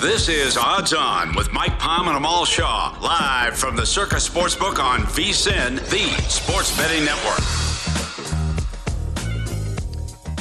[0.00, 4.78] This is Odds On with Mike Palm and Amal Shaw, live from the Circus Sportsbook
[4.78, 7.40] on VSIN, the Sports Betting Network.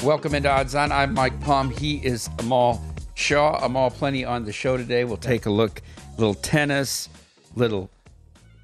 [0.04, 0.92] Welcome into Odds On.
[0.92, 1.72] I'm Mike Palm.
[1.72, 2.84] He is Amal
[3.16, 3.58] Shaw.
[3.64, 5.06] Amal, plenty on the show today.
[5.06, 5.82] We'll take a look,
[6.18, 7.08] little tennis,
[7.56, 7.90] little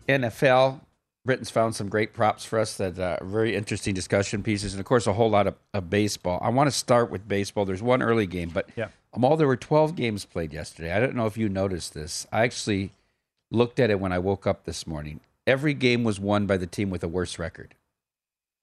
[0.09, 0.81] NFL.
[1.23, 4.85] Britain's found some great props for us that uh, very interesting discussion pieces, and of
[4.85, 6.39] course, a whole lot of, of baseball.
[6.43, 7.63] I want to start with baseball.
[7.63, 8.87] There's one early game, but Yeah.
[9.13, 10.93] Amal, there were 12 games played yesterday.
[10.93, 12.25] I don't know if you noticed this.
[12.31, 12.91] I actually
[13.51, 15.19] looked at it when I woke up this morning.
[15.45, 17.75] Every game was won by the team with a worse record.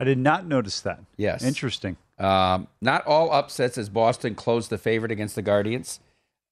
[0.01, 1.01] I did not notice that.
[1.17, 1.43] Yes.
[1.43, 1.97] Interesting.
[2.19, 6.01] Um, not all upsets as Boston closed the favorite against the Guardians,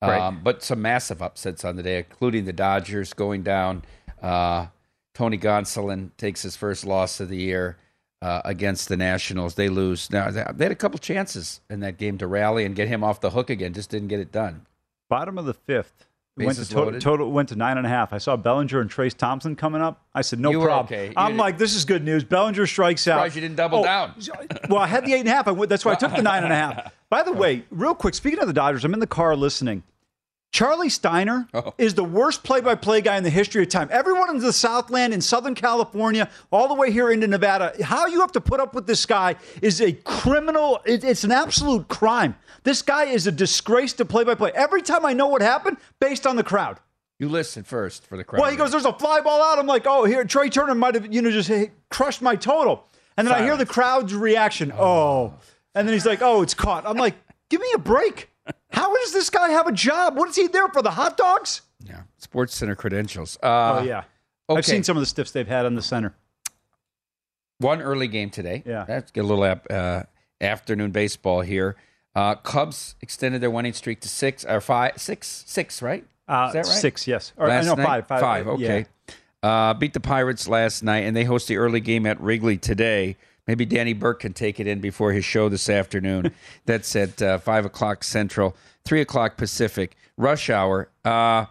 [0.02, 0.44] um, Right.
[0.44, 3.82] but some massive upsets on the day, including the Dodgers going down.
[4.20, 4.66] Uh,
[5.14, 7.78] Tony Gonsolin takes his first loss of the year
[8.22, 9.54] uh, against the Nationals.
[9.54, 10.10] They lose.
[10.10, 13.20] Now they had a couple chances in that game to rally and get him off
[13.20, 13.72] the hook again.
[13.72, 14.66] Just didn't get it done.
[15.08, 16.06] Bottom of the fifth.
[16.38, 18.12] Went to total, total went to nine and a half.
[18.12, 20.04] I saw Bellinger and Trayce Thompson coming up.
[20.14, 20.84] I said, no You problem.
[20.84, 21.10] okay.
[21.16, 22.24] I'm didn't- like, this is good news.
[22.24, 23.14] Bellinger strikes out.
[23.16, 24.14] Surprised you didn't double Oh, down.
[24.68, 25.48] well, I had the eight and a half.
[25.48, 26.92] I went, that's why I took the nine and a half.
[27.08, 29.82] By the way, real quick, speaking of the Dodgers, I'm in the car listening.
[30.52, 31.74] Charlie Steiner Oh.
[31.76, 33.88] is the worst play-by-play guy in the history of time.
[33.92, 38.20] Everyone in the Southland, in Southern California, all the way here into Nevada, how you
[38.20, 40.80] have to put up with this guy is a criminal.
[40.86, 42.36] it- it's an absolute crime.
[42.62, 44.52] This guy is a disgrace to play-by-play.
[44.54, 46.78] Every time I know what happened, based on the crowd.
[47.18, 48.40] You listen first for the crowd.
[48.40, 50.94] Well, he goes, "There's a fly ball out." I'm like, "Oh, here, Trea Turner might
[50.94, 51.50] have, you know, just
[51.90, 52.84] crushed my total."
[53.16, 54.72] And then I hear the crowd's reaction.
[54.78, 55.34] Oh,
[55.74, 57.14] and then he's like, "Oh, it's caught." I'm like,
[57.50, 58.30] "Give me a break."
[58.70, 60.16] How does this guy have a job?
[60.16, 60.82] What is he there for?
[60.82, 61.62] The hot dogs?
[61.84, 63.38] yeah, Sports Center credentials.
[63.42, 64.04] Uh, oh yeah,
[64.48, 64.58] okay.
[64.58, 66.14] I've seen some of the stiffs they've had on the center.
[67.58, 68.62] One early game today.
[68.66, 68.84] Yeah.
[68.88, 70.02] Let's get a little ap- uh,
[70.40, 71.76] afternoon baseball here.
[72.14, 76.04] Uh, Cubs extended their winning streak to six or five, six, six, right?
[76.28, 76.66] Uh, Is that right?
[76.66, 77.32] Six, yes.
[77.36, 77.84] Or, Last no, night?
[77.86, 78.20] five, five.
[78.20, 78.86] Five, okay.
[79.42, 83.16] Uh, beat the Pirates last night, and they host the early game at Wrigley today.
[83.46, 86.32] Maybe Danny Burke can take it in before his show this afternoon.
[86.66, 89.96] That's at uh, 5 o'clock Central, 3 o'clock Pacific.
[90.16, 90.88] Rush hour.
[91.04, 91.46] Uh,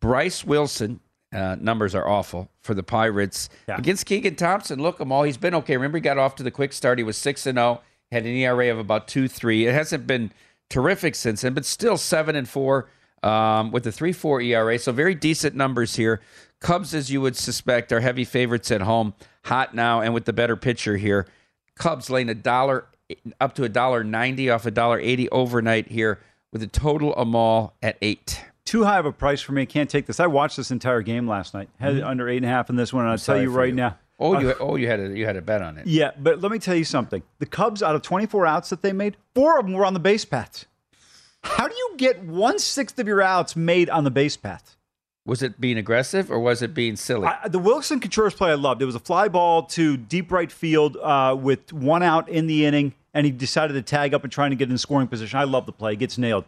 [0.00, 1.00] Bryce Wilson,
[1.32, 3.48] uh, numbers are awful for the Pirates.
[3.68, 3.78] Yeah.
[3.78, 5.22] Against Keegan Thompson, look, him all.
[5.22, 5.76] He's been okay.
[5.76, 6.98] Remember, he got off to the quick start.
[6.98, 7.80] He was 6 and 0,
[8.12, 9.66] had an ERA of about 2 3.
[9.66, 10.32] It hasn't been
[10.68, 12.88] terrific since then, but still 7 and 4
[13.22, 14.78] um, with a 3 4 ERA.
[14.78, 16.20] So very decent numbers here.
[16.60, 19.14] Cubs, as you would suspect, are heavy favorites at home.
[19.48, 21.26] Hot now, and with the better pitcher here.
[21.74, 22.86] Cubs laying a dollar
[23.40, 26.20] up to a dollar ninety off a dollar eighty overnight here
[26.52, 28.44] with a total Amal at eight.
[28.64, 29.64] Too high of a price for me.
[29.64, 30.20] Can't take this.
[30.20, 31.70] I watched this entire game last night.
[31.80, 32.08] Had it mm-hmm.
[32.08, 33.74] under eight and a half in this one, and I'll tell you right you.
[33.74, 33.96] now.
[34.18, 35.86] Oh, you uh, oh you had a you had a bet on it.
[35.86, 37.22] Yeah, but let me tell you something.
[37.38, 40.00] The Cubs, out of 24 outs that they made, four of them were on the
[40.00, 40.66] base paths.
[41.42, 44.76] How do you get one sixth of your outs made on the base path?
[45.28, 47.26] Was it being aggressive or was it being silly?
[47.26, 48.80] I, the Willson Contreras play I loved.
[48.80, 52.64] It was a fly ball to deep right field uh, with one out in the
[52.64, 55.38] inning, and he decided to tag up and trying to get in scoring position.
[55.38, 55.92] I love the play.
[55.92, 56.46] He gets nailed.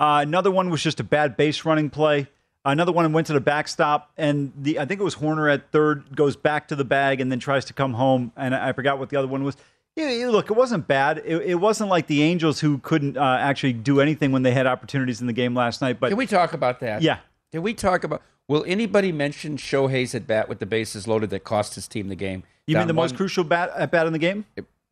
[0.00, 2.26] Uh, another one was just a bad base running play.
[2.64, 6.16] Another one went to the backstop, and the I think it was Hoerner at third
[6.16, 8.32] goes back to the bag and then tries to come home.
[8.34, 9.58] And I forgot what the other one was.
[9.94, 11.20] Yeah, look, it wasn't bad.
[11.22, 14.66] It, it wasn't like the Angels who couldn't uh, actually do anything when they had
[14.66, 16.00] opportunities in the game last night.
[16.00, 17.02] But Can we talk about that?
[17.02, 17.18] Yeah.
[17.52, 18.22] Can we talk about?
[18.48, 22.16] Will anybody mention Shohei's at bat with the bases loaded that cost his team the
[22.16, 22.42] game?
[22.66, 24.46] you mean Down the most crucial bat at bat in the game?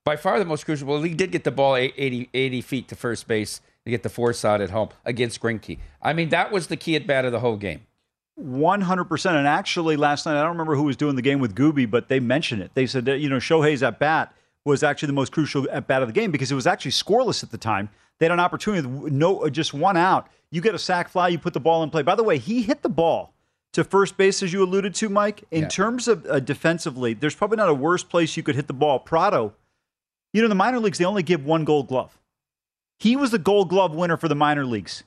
[0.05, 0.89] by far the most crucial.
[0.89, 4.09] Well, he did get the ball 80, 80 feet to first base to get the
[4.09, 5.79] force out at home against Greinke.
[6.03, 7.87] I mean, that was the key at bat of the whole game.
[8.37, 9.37] One hundred percent.
[9.37, 12.09] And actually, last night I don't remember who was doing the game with Gubi, but
[12.09, 12.71] they mentioned it.
[12.75, 14.35] They said that you know Shohei's at bat
[14.65, 17.43] was actually the most crucial at bat of the game because it was actually scoreless
[17.43, 17.91] at the time.
[18.19, 20.29] They had an opportunity, with no just one out.
[20.51, 22.03] You get a sac fly, you put the ball in play.
[22.03, 23.33] By the way, he hit the ball
[23.73, 25.45] to first base as you alluded to, Mike.
[25.51, 25.69] In Yeah.
[25.69, 28.99] terms of uh, defensively, there's probably not a worse place you could hit the ball.
[28.99, 29.55] Pratto,
[30.33, 32.19] you know, the minor leagues they only give one Gold Glove.
[32.99, 35.05] He was the Gold Glove winner for the minor leagues.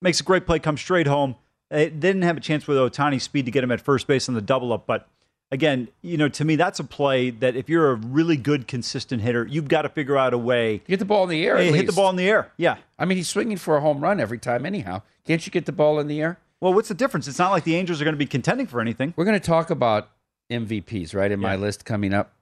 [0.00, 1.36] Makes a great play, comes straight home.
[1.70, 4.34] It didn't have a chance with Ohtani's speed to get him at first base on
[4.34, 5.08] the double up, but
[5.50, 9.22] again, you know, to me, that's a play that if you're a really good, consistent
[9.22, 10.82] hitter, you've got to figure out a way.
[10.86, 11.56] Get the ball in the air.
[11.56, 12.52] Hey, at hit the ball in the air.
[12.56, 12.76] Yeah.
[12.98, 15.02] I mean, he's swinging for a home run every time, anyhow.
[15.24, 16.38] Can't you get the ball in the air?
[16.60, 17.28] Well, what's the difference?
[17.28, 19.12] It's not like the Angels are going to be contending for anything.
[19.16, 20.10] We're going to talk about
[20.50, 22.32] MVPs, right, in my list coming up.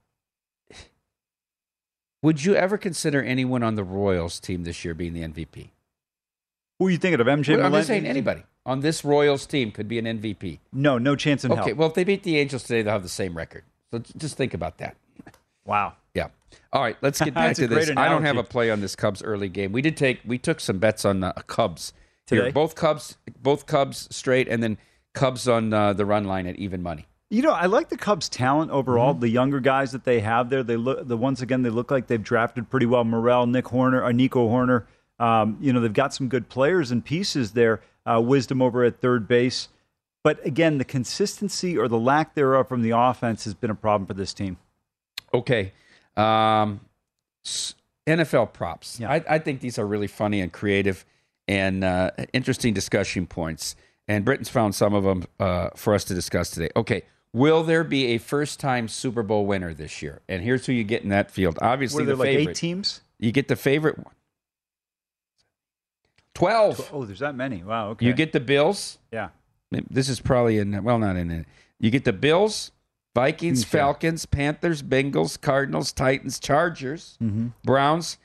[2.22, 5.70] Would you ever consider anyone on the Royals team this year being the MVP?
[6.78, 7.26] Who are you thinking of?
[7.26, 10.60] MJ Well, I'm just saying anybody on this Royals team could be an MVP.
[10.72, 11.64] No, no chance in Okay, hell.
[11.64, 13.64] Okay, well, if they beat the Angels today, they'll have the same record.
[13.90, 14.96] So just think about that.
[15.64, 15.94] Wow.
[16.14, 16.28] Yeah.
[16.72, 17.90] All right, let's get back to this.
[17.96, 19.72] I don't have a play on this Cubs early game.
[19.72, 21.92] We did take we took some bets on uh, Cubs
[22.28, 22.40] here.
[22.40, 22.52] Today?
[22.52, 24.78] Both Cubs, both Cubs straight, and then
[25.12, 27.06] Cubs on uh, the run line at even money.
[27.30, 29.12] You know, I like the Cubs' talent overall.
[29.12, 29.20] Mm-hmm.
[29.20, 31.06] The younger guys that they have there, they look.
[31.06, 33.04] The once again, they look like they've drafted pretty well.
[33.04, 34.84] Morel, Nick Hoerner, uh, Nico Hoerner.
[35.18, 37.80] Um, you know, they've got some good players and pieces there.
[38.06, 39.68] Uh, Wisdom over at third base,
[40.22, 44.06] but again, the consistency or the lack thereof from the offense has been a problem
[44.06, 44.58] for this team.
[45.32, 45.72] Okay.
[46.16, 46.80] Um,
[48.06, 49.00] NFL props.
[49.00, 49.10] Yeah.
[49.10, 51.04] I, I think these are really funny and creative
[51.48, 53.76] and uh, interesting discussion points.
[54.08, 56.70] And Britain's found some of them uh, for us to discuss today.
[56.76, 57.02] Okay.
[57.32, 60.20] Will there be a first time Super Bowl winner this year?
[60.28, 61.58] And here's who you get in that field.
[61.60, 62.50] Obviously, Were there the like favorite.
[62.52, 63.00] eight teams?
[63.18, 64.14] You get the favorite one.
[66.34, 66.90] 12.
[66.92, 67.62] Oh, there's that many.
[67.62, 67.90] Wow.
[67.90, 68.06] Okay.
[68.06, 68.98] You get the Bills.
[69.12, 69.28] yeah.
[69.90, 71.46] This is probably in, well, not in it.
[71.80, 72.70] You get the Bills,
[73.14, 73.70] Vikings, Okay.
[73.78, 77.48] Falcons, Panthers, Bengals, Cardinals, Titans, Chargers, Mm-hmm.
[77.64, 78.18] Browns,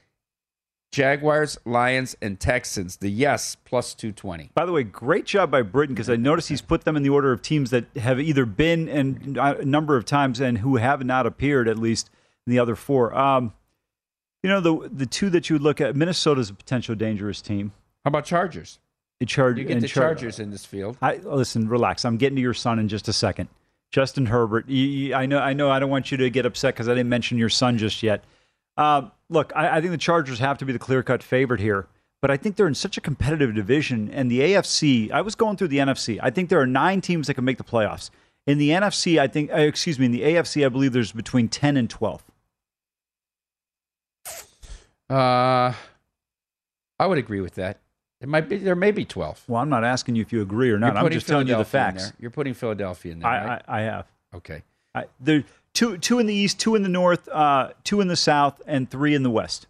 [0.91, 2.97] Jaguars, Lions, and Texans.
[2.97, 4.51] The yes, plus 220.
[4.55, 7.09] By the way, great job by Britain because I noticed he's put them in the
[7.09, 11.03] order of teams that have either been and a number of times and who have
[11.05, 12.09] not appeared at least
[12.47, 13.15] in the other four.
[13.15, 13.53] Um,
[14.41, 17.71] you know the the two that you would look at, Minnesota's a potential dangerous team.
[18.04, 18.80] How about Chargers?
[19.19, 20.98] It charge, You get and the Char- Chargers in this field.
[21.01, 22.06] I listen, relax.
[22.06, 23.50] I'm getting to your son in just a second.
[23.92, 24.69] Justin Herbert.
[24.69, 25.40] You, you, I know.
[25.40, 25.69] I know.
[25.69, 28.24] I don't want you to get upset because I didn't mention your son just yet.
[28.78, 31.88] Uh, look, I, I think the Chargers have to be the clear-cut favorite here,
[32.22, 34.10] but I think they're in such a competitive division.
[34.12, 35.12] And the AFC.
[35.12, 36.18] I was going through the NFC.
[36.22, 38.10] I think there are nine teams that can make the playoffs.
[38.48, 39.51] In the NFC, I think.
[39.51, 40.06] Uh, excuse me.
[40.06, 42.24] In the AFC, I believe there's between ten and twelve.
[45.10, 45.74] Uh,
[47.00, 47.79] I would agree with that.
[48.21, 49.43] It might be there may be 12.
[49.47, 50.97] Well, I'm not asking you if you agree or not.
[50.97, 52.11] I'm just telling you the facts.
[52.19, 53.61] You're putting Philadelphia in there, I, right?
[53.67, 54.07] I, I have.
[54.35, 54.63] okay.
[54.93, 58.15] I, there two two in the east, two in the north, uh, two in the
[58.15, 59.67] south, and three in the west.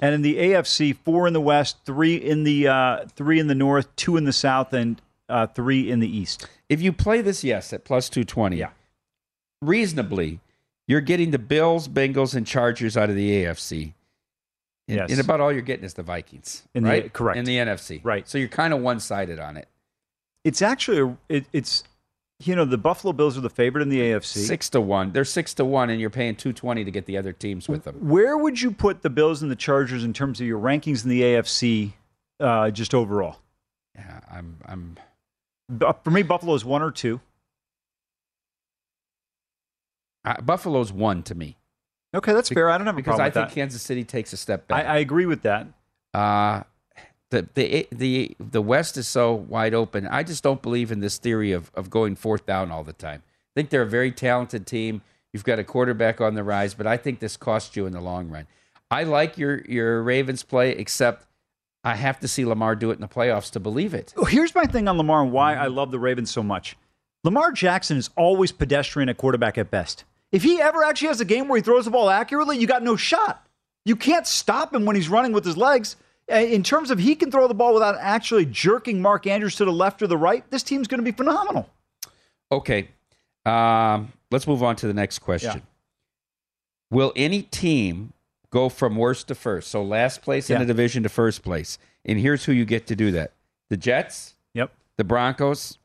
[0.00, 3.54] And in the AFC, four in the west, three in the uh, three in the
[3.54, 6.46] north, two in the south, and uh, three in the east.
[6.68, 8.70] If you play this yes at plus 220, Yeah.
[9.62, 10.40] reasonably,
[10.86, 13.94] you're getting the Bills, Bengals, and Chargers out of the AFC.
[14.88, 15.10] And, Yes.
[15.10, 16.62] and about all you're getting is the Vikings.
[16.74, 17.12] In the- right?
[17.12, 17.38] correct.
[17.38, 18.00] In the NFC.
[18.04, 18.28] Right.
[18.28, 19.68] So you're kind of one sided on it.
[20.44, 21.82] It's actually it, it's
[22.38, 24.44] you know the Buffalo Bills are the favorite in the AFC.
[24.46, 25.10] Six to one.
[25.12, 27.96] They're six to one, and you're paying 220 to get the other teams with them.
[28.08, 31.10] Where would you put the Bills and the Chargers in terms of your rankings in
[31.10, 31.94] the AFC,
[32.38, 33.38] uh, just overall?
[33.96, 34.96] Yeah, I'm, I'm,
[36.04, 37.20] For me, Buffalo is one or two.
[40.24, 41.56] uh, Buffalo's one to me.
[42.16, 42.70] Okay, that's fair.
[42.70, 43.54] I don't have a Because problem I with think that.
[43.54, 44.86] Kansas City takes a step I, back.
[44.86, 45.66] I agree with that.
[46.14, 46.62] Uh,
[47.30, 50.06] the the the the West is so wide open.
[50.06, 53.22] I just don't believe in this theory of of going fourth down all the time.
[53.26, 55.02] I think they're a very talented team.
[55.32, 58.00] You've got a quarterback on the rise, but I think this costs you in the
[58.00, 58.46] long run.
[58.90, 61.26] I like your your Ravens play, except
[61.84, 64.14] I have to see Lamar do it in the playoffs to believe it.
[64.16, 66.76] Oh, Here's my thing on Lamar and why I love the Ravens so much.
[67.24, 70.04] Lamar Jackson is always pedestrian at quarterback at best.
[70.36, 72.82] If he ever actually has a game where he throws the ball accurately, you got
[72.82, 73.46] no shot.
[73.86, 75.96] You can't stop him when he's running with his legs.
[76.30, 79.64] Uh, In terms of he can throw the ball without actually jerking Mark Andrews to
[79.64, 81.70] the left or the right, this team's going to be phenomenal.
[82.52, 82.88] Okay,
[83.46, 85.62] um, let's move on to the next question.
[85.64, 86.90] Yeah.
[86.90, 88.12] Will any team
[88.50, 89.68] go from worst to first?
[89.70, 92.94] So last place in the division to first place, and here's who you get to
[92.94, 93.32] do that:
[93.70, 94.70] the Jets, Yep.
[94.98, 95.78] the Broncos,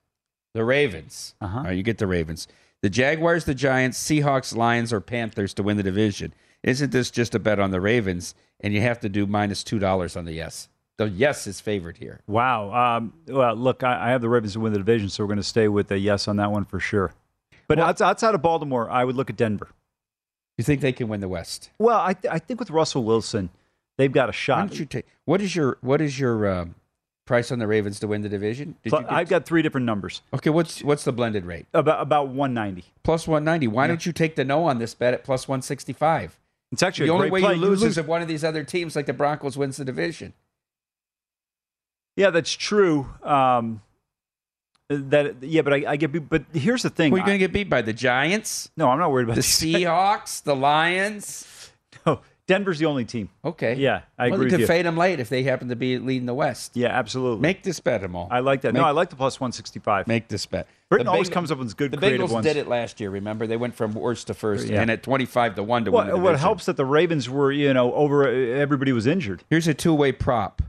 [0.54, 1.36] the Ravens.
[1.40, 1.62] Uh-huh.
[1.62, 2.50] Right, you get the Ravens.
[2.82, 6.34] The Jaguars, the Giants, Seahawks, Lions, or Panthers to win the division.
[6.64, 8.34] Isn't this just a bet on the Ravens?
[8.60, 10.68] And you have to do minus two dollars on the yes.
[10.98, 12.22] The yes is favored here.
[12.28, 12.72] Wow.
[12.98, 15.38] Um, well, look, I, I have the Ravens to win the division, so we're going
[15.38, 17.14] to stay with a yes on that one for sure.
[17.68, 19.70] But outs- outside of Baltimore, I would look at Denver.
[20.58, 21.72] You think they can win the West?
[21.80, 23.50] Well, I, I think with Russell Wilson,
[23.98, 24.70] they've got a Why shot.
[24.70, 25.06] don't you take?
[25.26, 26.76] What is your what is your um,
[27.32, 28.76] price on the Ravens to win the division?
[28.84, 30.22] Did Pl- you get- I've got three different numbers.
[30.34, 30.50] okay.
[30.50, 31.66] What's what's the blended rate?
[31.74, 32.84] About about 190.
[33.04, 33.68] Plus one ninety.
[33.68, 36.38] Why don't you take the no on this bet at plus one sixty five?
[36.74, 37.56] It's actually The a only great way play.
[37.56, 40.34] you lose is if one of these other teams, like the Broncos, wins the division.
[42.16, 43.08] Yeah, that's true.
[43.24, 43.82] Um,
[44.90, 46.30] that yeah, but I, I get.
[46.30, 47.12] But here's the thing.
[47.12, 47.82] Who are you going to get beat by?
[47.82, 51.48] The Giants, no, I'm not worried about the these- Seahawks, the Lions.
[52.06, 53.30] No, Denver's the only team.
[53.46, 53.76] Okay.
[53.76, 56.26] Yeah, I well, agree you could fade them late if they happen to be leading
[56.26, 56.76] the West.
[56.76, 57.40] Yeah, absolutely.
[57.42, 58.28] Make this bet, all.
[58.30, 58.74] I like that.
[58.74, 60.08] Make, no, I like the plus 165.
[60.08, 60.68] make this bet.
[60.90, 62.46] Britain The always comes up with good The creative Bengals ones.
[62.46, 63.10] did it last year.
[63.10, 64.82] Remember, they went from worst to first, Yeah.
[64.82, 67.74] and at twenty-five to one to win the What, helps that the Ravens were, you
[67.74, 69.44] know, over uh, everybody was injured.
[69.50, 70.62] Here's a two-way prop.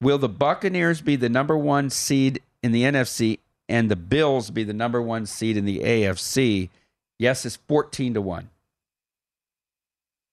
[0.00, 3.38] Will the Buccaneers be the number one seed in the NFC
[3.68, 6.68] and the Bills be the number one seed in the AFC?
[7.18, 8.50] Yes, it's fourteen to one.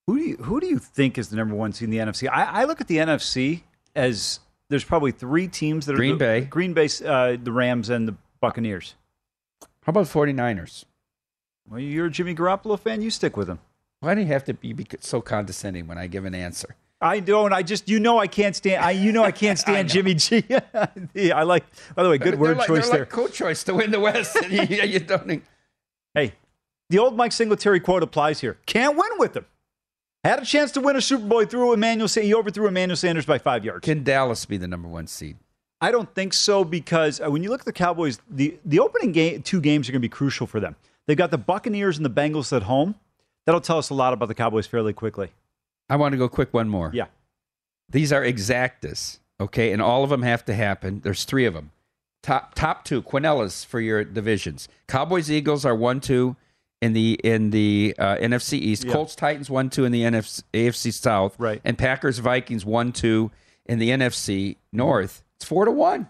[0.08, 2.28] Who do you who do you think is the number one seed in the NFC?
[2.30, 3.62] I, I look at the NFC
[3.96, 4.40] as
[4.70, 6.42] there's probably three teams that are Green the- Bay.
[6.42, 8.96] Green Bay, uh, the Rams, and the Buccaneers.
[9.84, 10.86] How about 49ers?
[11.70, 13.02] Well, you're a Jimmy Garoppolo fan.
[13.02, 13.60] You stick with him.
[14.00, 16.76] Why do you have to be so condescending when I give an answer?
[17.00, 17.52] I don't.
[17.54, 18.84] I just you know I can't stand.
[18.84, 20.44] I you know I can't stand Jimmy G.
[21.14, 21.64] Yeah, I like.
[21.96, 23.00] By the way, good They're word like, choice they're there.
[23.02, 24.36] like co-choice to win the West.
[24.36, 25.44] and you, you don't.
[26.14, 26.34] Hey,
[26.90, 28.58] the old Mike Singletary quote applies here.
[28.66, 29.46] Can't win with him.
[30.24, 31.40] Had a chance to win a Super Bowl.
[31.40, 32.08] He threw Emmanuel.
[32.08, 33.84] He overthrew Emmanuel Sanders by five yards.
[33.84, 35.38] Can Dallas be the number one seed?
[35.82, 39.12] I don't think so because uh, when you look at the Cowboys, the, the opening
[39.12, 40.76] game, two games are going to be crucial for them.
[41.08, 42.96] They've got the Buccaneers and the Bengals at home.
[43.48, 45.32] That'll tell us a lot about the Cowboys fairly quickly.
[45.90, 46.92] I want to go quick one more.
[46.94, 47.08] Yeah.
[47.90, 51.02] These are exactas, okay, and all of them have to happen.
[51.04, 51.72] There's three of them.
[52.22, 54.70] Top top two, Quinellas for your divisions.
[54.88, 56.36] Cowboys Eagles are one two
[56.82, 58.84] in the in the uh, NFC East.
[58.84, 58.94] Yeah.
[58.94, 61.36] Colts Titans one two in the NFC, AFC South.
[61.40, 61.62] Right.
[61.64, 63.32] And Packers Vikings one two
[63.66, 65.24] in the NFC North.
[65.38, 66.10] It's four to one.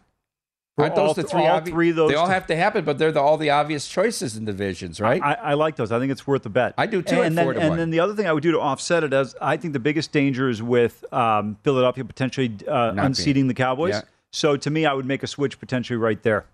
[0.78, 1.46] For Aren't those the three?
[1.46, 3.50] all obvi- three of those They all have to happen, but they're the, all the
[3.50, 5.22] obvious choices in divisions, right?
[5.22, 5.92] I, I like those.
[5.92, 6.74] I think it's worth the bet.
[6.78, 8.54] I do too, at And, then, to and then the other thing I would do
[8.54, 12.94] to offset it is I think the biggest danger is with um, Philadelphia potentially uh,
[12.98, 13.96] unseating the Cowboys.
[13.96, 14.02] Yeah.
[14.32, 16.46] So to me, I would make a switch potentially right there.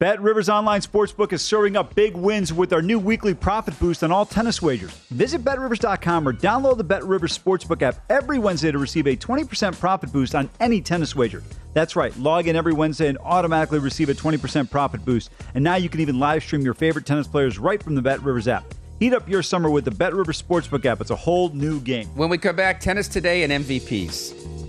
[0.00, 4.04] Bet Rivers Online Sportsbook is serving up big wins with our new weekly profit boost
[4.04, 4.92] on all tennis wagers.
[5.10, 9.76] Visit betrivers.com or download the Bet Rivers Sportsbook app every Wednesday to receive a 20%
[9.76, 11.42] profit boost on any tennis wager.
[11.74, 15.30] That's right, log in every Wednesday and automatically receive a 20% profit boost.
[15.56, 18.22] And now you can even live stream your favorite tennis players right from the Bet
[18.22, 18.72] Rivers app.
[19.00, 21.00] Heat up your summer with the Bet Rivers Sportsbook app.
[21.00, 22.06] It's a whole new game.
[22.14, 24.68] when we come back, tennis today and MVPs.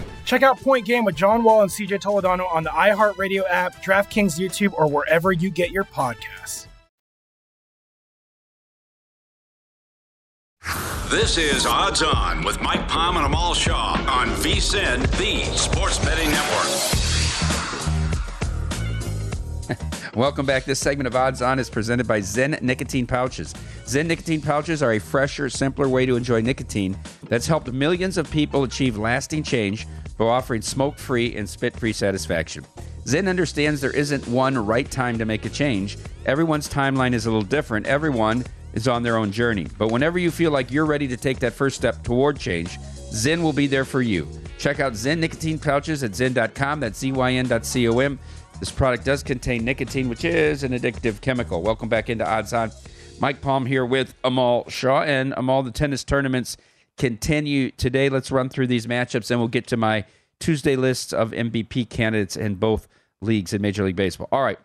[0.25, 4.39] Check out Point Game with John Wall and CJ Toledano on the iHeartRadio app, DraftKings
[4.39, 6.67] YouTube, or wherever you get your podcasts.
[11.09, 16.31] This is Odds On with Mike Palm and Amal Shaw on VSIN, the Sports Betting
[16.31, 17.01] Network.
[20.15, 20.63] Welcome back.
[20.63, 23.53] This segment of Odds On is presented by Zyn Nicotine Pouches.
[23.83, 28.31] Zyn Nicotine Pouches are a fresher, simpler way to enjoy nicotine that's helped millions of
[28.31, 29.87] people achieve lasting change
[30.21, 32.63] by offering smoke free and spit free satisfaction.
[33.05, 35.97] Zyn understands there isn't one right time to make a change.
[36.27, 37.87] Everyone's timeline is a little different.
[37.87, 39.65] Everyone is on their own journey.
[39.79, 42.77] But whenever you feel like you're ready to take that first step toward change,
[43.11, 44.27] Zyn will be there for you.
[44.59, 46.79] Check out Zyn nicotine pouches at zyn.com.
[46.79, 48.19] That's zyn.com.
[48.59, 51.63] This product does contain nicotine, which is an addictive chemical.
[51.63, 52.69] Welcome back into Odds On.
[53.19, 55.63] Mike Palm here with Amal Shaw and Amal.
[55.63, 56.57] The tennis tournaments
[56.97, 58.09] continue today.
[58.09, 60.05] Let's run through these matchups and we'll get to my
[60.39, 62.87] Tuesday list of MVP candidates in both
[63.21, 64.27] leagues in Major League Baseball.
[64.31, 64.59] All right.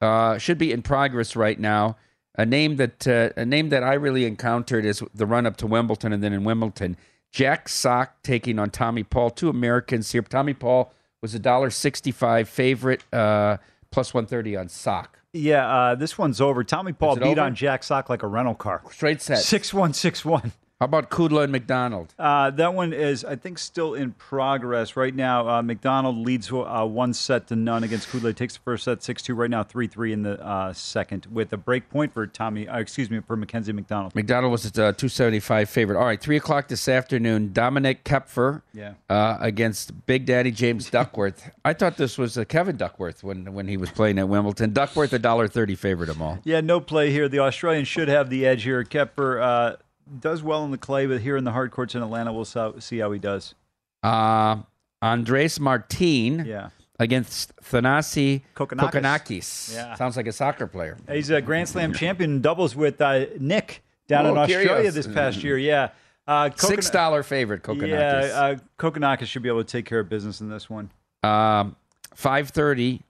[0.00, 1.96] Uh, should be in progress right now.
[2.36, 5.66] A name that uh, a name that I really encountered is the run up to
[5.66, 6.96] Wimbledon and then in Wimbledon.
[7.30, 9.30] Jack Sock taking on Tommy Paul.
[9.30, 10.22] Two Americans here.
[10.22, 13.58] Tommy Paul was a dollar sixty five favorite, uh,
[13.90, 15.18] plus one thirty on Sock.
[15.34, 16.64] Yeah, uh, this one's over.
[16.64, 17.40] Tommy Paul beat over?
[17.42, 18.82] on Jack Sock like a rental car.
[18.90, 19.38] Straight set.
[19.38, 20.52] Six one six one.
[20.82, 22.12] How about Kudla and McDonald?
[22.18, 25.48] Uh, that one is, I think, still in progress right now.
[25.48, 28.34] Uh, McDonald leads uh, one set to none against Kudla.
[28.34, 31.52] Takes the first set six two right now, three three in the uh, second with
[31.52, 32.66] a break point for Tommy.
[32.66, 34.12] Uh, excuse me for Mackenzie McDonald.
[34.16, 35.96] McDonald was a uh, two seventy five favorite.
[35.96, 37.52] All right, three o'clock this afternoon.
[37.52, 41.48] Dominic Koepfer, yeah, against Big Daddy James Duckworth.
[41.64, 44.72] I thought this was Kevin Duckworth when when he was playing at Wimbledon.
[44.72, 46.40] Duckworth a dollar thirty favorite them all.
[46.42, 47.28] Yeah, no play here.
[47.28, 48.82] The Australian should have the edge here.
[48.82, 49.78] Koepfer
[50.20, 52.98] does well in the clay, but here in the hard courts in Atlanta, we'll see
[52.98, 53.54] how he does.
[54.02, 54.58] Uh,
[55.00, 56.44] Andres Martin.
[56.44, 56.70] Yeah.
[56.98, 58.92] Against Thanasi Kokkinakis.
[58.92, 59.74] Kokkinakis.
[59.74, 59.94] Yeah.
[59.96, 60.96] Sounds like a soccer player.
[61.10, 64.94] He's a Grand Slam champion doubles with uh, Nick down oh, in Australia curious.
[64.94, 65.58] this past year.
[65.58, 65.88] Yeah.
[66.28, 67.88] Uh, Six dollar favorite, Kokkinakis.
[67.88, 70.90] Yeah, uh, Kokkinakis should be able to take care of business in this one.
[71.24, 71.74] Um,
[72.14, 73.02] five thirty.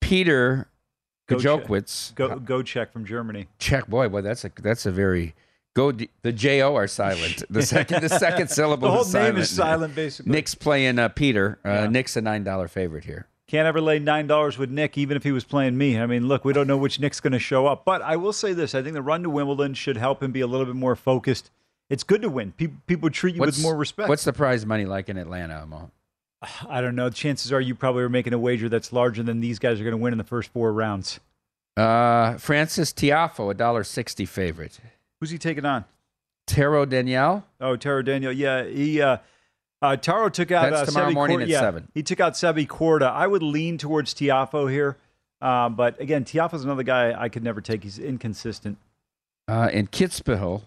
[0.00, 0.68] Peter
[1.28, 2.14] Gojowczyk.
[2.14, 3.48] Go, go check from Germany.
[3.58, 5.34] Check, boy, boy, that's a that's a very
[5.74, 7.44] Go the J O are silent.
[7.50, 9.38] The second the second syllable the whole is name silent.
[9.38, 10.32] is silent basically.
[10.32, 11.58] Nick's playing uh, Peter.
[11.64, 11.86] Uh, yeah.
[11.86, 13.28] Nick's a nine dollar favorite here.
[13.46, 15.98] Can't ever lay nine dollars with Nick, even if he was playing me.
[15.98, 17.84] I mean, look, we don't know which Nick's going to show up.
[17.84, 20.40] But I will say this: I think the run to Wimbledon should help him be
[20.40, 21.50] a little bit more focused.
[21.88, 22.52] It's good to win.
[22.52, 24.08] People, people treat you what's, with more respect.
[24.08, 25.90] What's the prize money like in Atlanta, Mo?
[26.68, 27.08] I don't know.
[27.08, 29.92] Chances are you probably are making a wager that's larger than these guys are going
[29.92, 31.18] to win in the first four rounds.
[31.76, 34.78] Uh, Frances Tiafoe, a dollar sixty favorite.
[35.20, 35.84] Who's he taking on?
[36.46, 37.44] Taro Daniel.
[37.60, 38.32] Oh, Taro Daniel.
[38.32, 39.18] Yeah, he uh,
[39.82, 41.88] uh, Taro took out That's uh, tomorrow Sebi morning Cor- at yeah, 7.
[41.94, 43.10] He took out Sebi Korda.
[43.10, 44.96] I would lean towards Tiafoe here,
[45.40, 47.82] uh, but again, Tiafoe's another guy I could never take.
[47.82, 48.78] He's inconsistent.
[49.46, 50.62] Uh, in Kitzbühel,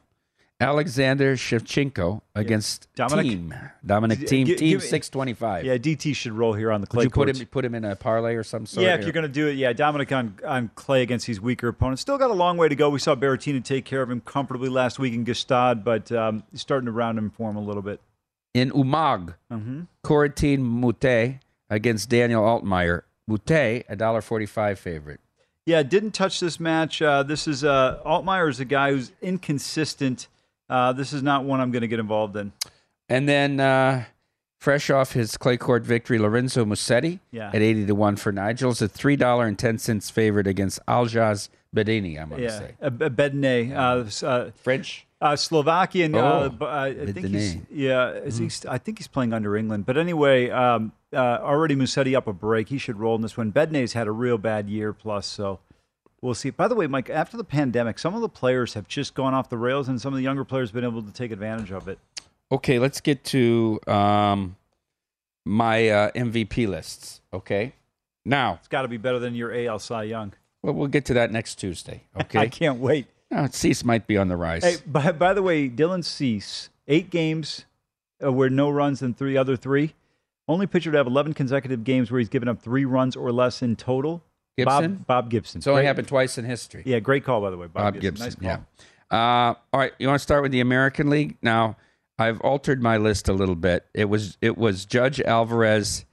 [0.62, 3.72] Alexander Shevchenko against Dominic- Thiem.
[3.86, 5.66] Dominic Thiem, Thiem give- 625.
[5.66, 7.40] Yeah, DT should roll here on the clay Would you put courts.
[7.40, 8.86] him, put him in a parlay or some sort?
[8.86, 11.68] Yeah, if you're going to do it, yeah, Dominic on, on clay against these weaker
[11.68, 12.02] opponents.
[12.02, 12.90] Still got a long way to go.
[12.90, 16.62] We saw Berrettini take care of him comfortably last week in Gstaad, but um, he's
[16.62, 18.00] starting to round him form a little bit.
[18.54, 19.88] In Umag, Mhm.
[20.04, 23.02] Corentin Moutet against Daniel Altmaier.
[23.30, 25.22] Moutet, a dollar forty-five favorite.
[25.66, 27.02] Yeah, didn't touch this match.
[27.02, 30.28] Uh, this is uh, Altmaier is a guy who's inconsistent.
[30.72, 32.52] Uh, this is not one I'm going to get involved in.
[33.10, 34.06] And then, uh,
[34.60, 37.48] fresh off his clay court victory, Lorenzo Musetti Yeah.
[37.50, 41.50] at eighty to one for Nigel's a three dollar and ten cents favorite against Aljaz
[41.76, 42.20] Bedene.
[42.22, 46.16] I'm going to Yeah, say uh, B- Bedene, uh, uh, French, uh, Slovakian.
[46.16, 46.20] Oh,
[46.62, 47.66] uh, uh, I think he's Bedene.
[47.72, 48.10] yeah.
[48.12, 49.86] Is he, I think he's playing under England.
[49.86, 52.70] But anyway, um, uh, already Musetti up a break.
[52.70, 53.52] He should roll in this one.
[53.52, 55.60] Bedene's had a real bad year plus, so
[56.22, 56.50] we'll see.
[56.50, 59.50] By the way, Mike, after the pandemic, some of the players have just gone off
[59.50, 61.88] the rails, and some of the younger players have been able to take advantage of
[61.88, 62.00] it.
[62.52, 64.56] Okay, let's get to um,
[65.46, 67.22] my uh, MVP lists.
[67.34, 67.74] Okay,
[68.26, 70.34] now It's got to be better than your AL Cy Young.
[70.62, 72.04] well, we'll get to that next Tuesday.
[72.20, 73.08] Okay, I can't wait.
[73.30, 74.64] No, Cease might be on the rise.
[74.64, 77.64] Hey, by, by the way, Dylan Cease, eight games
[78.24, 79.94] uh, where no runs and three other three.
[80.50, 83.62] Only pitcher to have 11 consecutive games where he's given up three runs or less
[83.62, 84.22] in total.
[84.66, 84.96] Gibson?
[84.96, 85.60] Bob, Bob Gibson.
[85.60, 86.84] It's only Great- happened twice in history.
[86.86, 87.68] Yeah, great call, by the way.
[87.68, 88.26] Bob, Bob Gibson.
[88.28, 88.44] Gibson.
[88.44, 88.66] Nice call.
[89.12, 89.18] yeah.
[89.50, 91.38] Uh, all right, you want to start with the American League?
[91.42, 91.76] Now,
[92.18, 93.86] I've altered my list a little bit.
[93.94, 96.06] It was it was Judge Alvarez,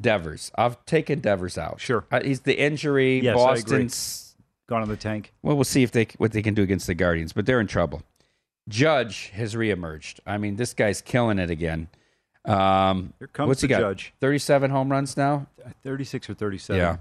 [0.00, 0.50] Devers.
[0.56, 1.80] I've taken Devers out.
[1.80, 2.06] Sure.
[2.10, 3.20] Uh, he's the injury.
[3.20, 3.36] Yes.
[3.36, 4.36] Boston's.
[4.66, 5.34] Gone in the tank.
[5.42, 7.66] Well, we'll see if they what they can do against the Guardians, but they're in
[7.66, 8.02] trouble.
[8.68, 10.20] Judge has reemerged.
[10.26, 11.88] I mean, this guy's killing it again.
[12.46, 13.80] Um, Here comes what's he the got?
[13.80, 14.14] Judge.
[14.20, 15.46] Thirty-seven home runs now.
[15.82, 16.78] 36 or 37.
[16.80, 16.96] Yeah.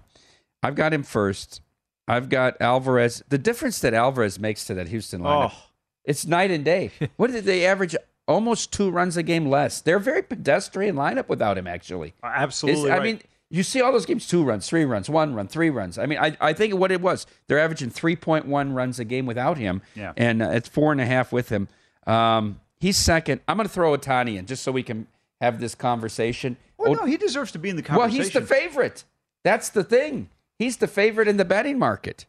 [0.63, 1.61] I've got him first.
[2.07, 3.23] I've got Alvarez.
[3.29, 5.63] The difference that Alvarez makes to that Houston lineup, Oh.
[6.05, 6.91] it's night and day.
[7.17, 7.95] what did they average?
[8.27, 9.81] Almost two runs a game less.
[9.81, 12.13] They're a very pedestrian lineup without him, actually.
[12.23, 12.83] Absolutely.
[12.85, 15.69] It's- I mean, you see all those games two runs, three runs, one run, three
[15.69, 15.97] runs.
[15.99, 19.57] I mean, I, I think what it was, they're averaging 3.1 runs a game without
[19.57, 19.81] him.
[19.95, 20.13] Yeah.
[20.17, 21.67] And uh, it's four and a half with him.
[22.07, 23.41] Um, he's second.
[23.47, 25.05] I'm going to throw Ohtani in just so we can
[25.39, 26.57] have this conversation.
[26.77, 28.17] well, no, he deserves to be in the conversation.
[28.17, 29.03] well, he's the favorite.
[29.43, 30.29] That's the thing.
[30.63, 32.25] He's the favorite in the betting market.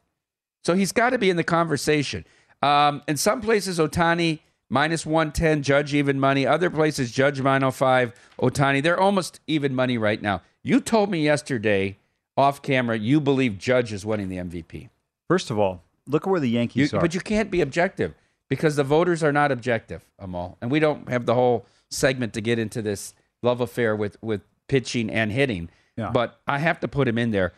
[0.64, 2.26] So he's got to be in the conversation.
[2.62, 6.44] Um, in some places, Ohtani minus 110, Judge even money.
[6.44, 8.82] Other places, Judge minus 5, Ohtani.
[8.82, 10.42] They're almost even money right now.
[10.64, 11.96] You told me yesterday
[12.36, 14.88] off camera you believe Judge is winning the MVP.
[15.28, 17.00] First of all, look at where the You, Yankees are.
[17.00, 18.14] but you can't be objective
[18.50, 20.58] because the voters are not objective, Amal.
[20.60, 24.40] And we don't have the whole segment to get into this love affair with, with
[24.66, 25.68] pitching and hitting.
[25.96, 26.10] Yeah.
[26.10, 27.52] But I have to put him in there.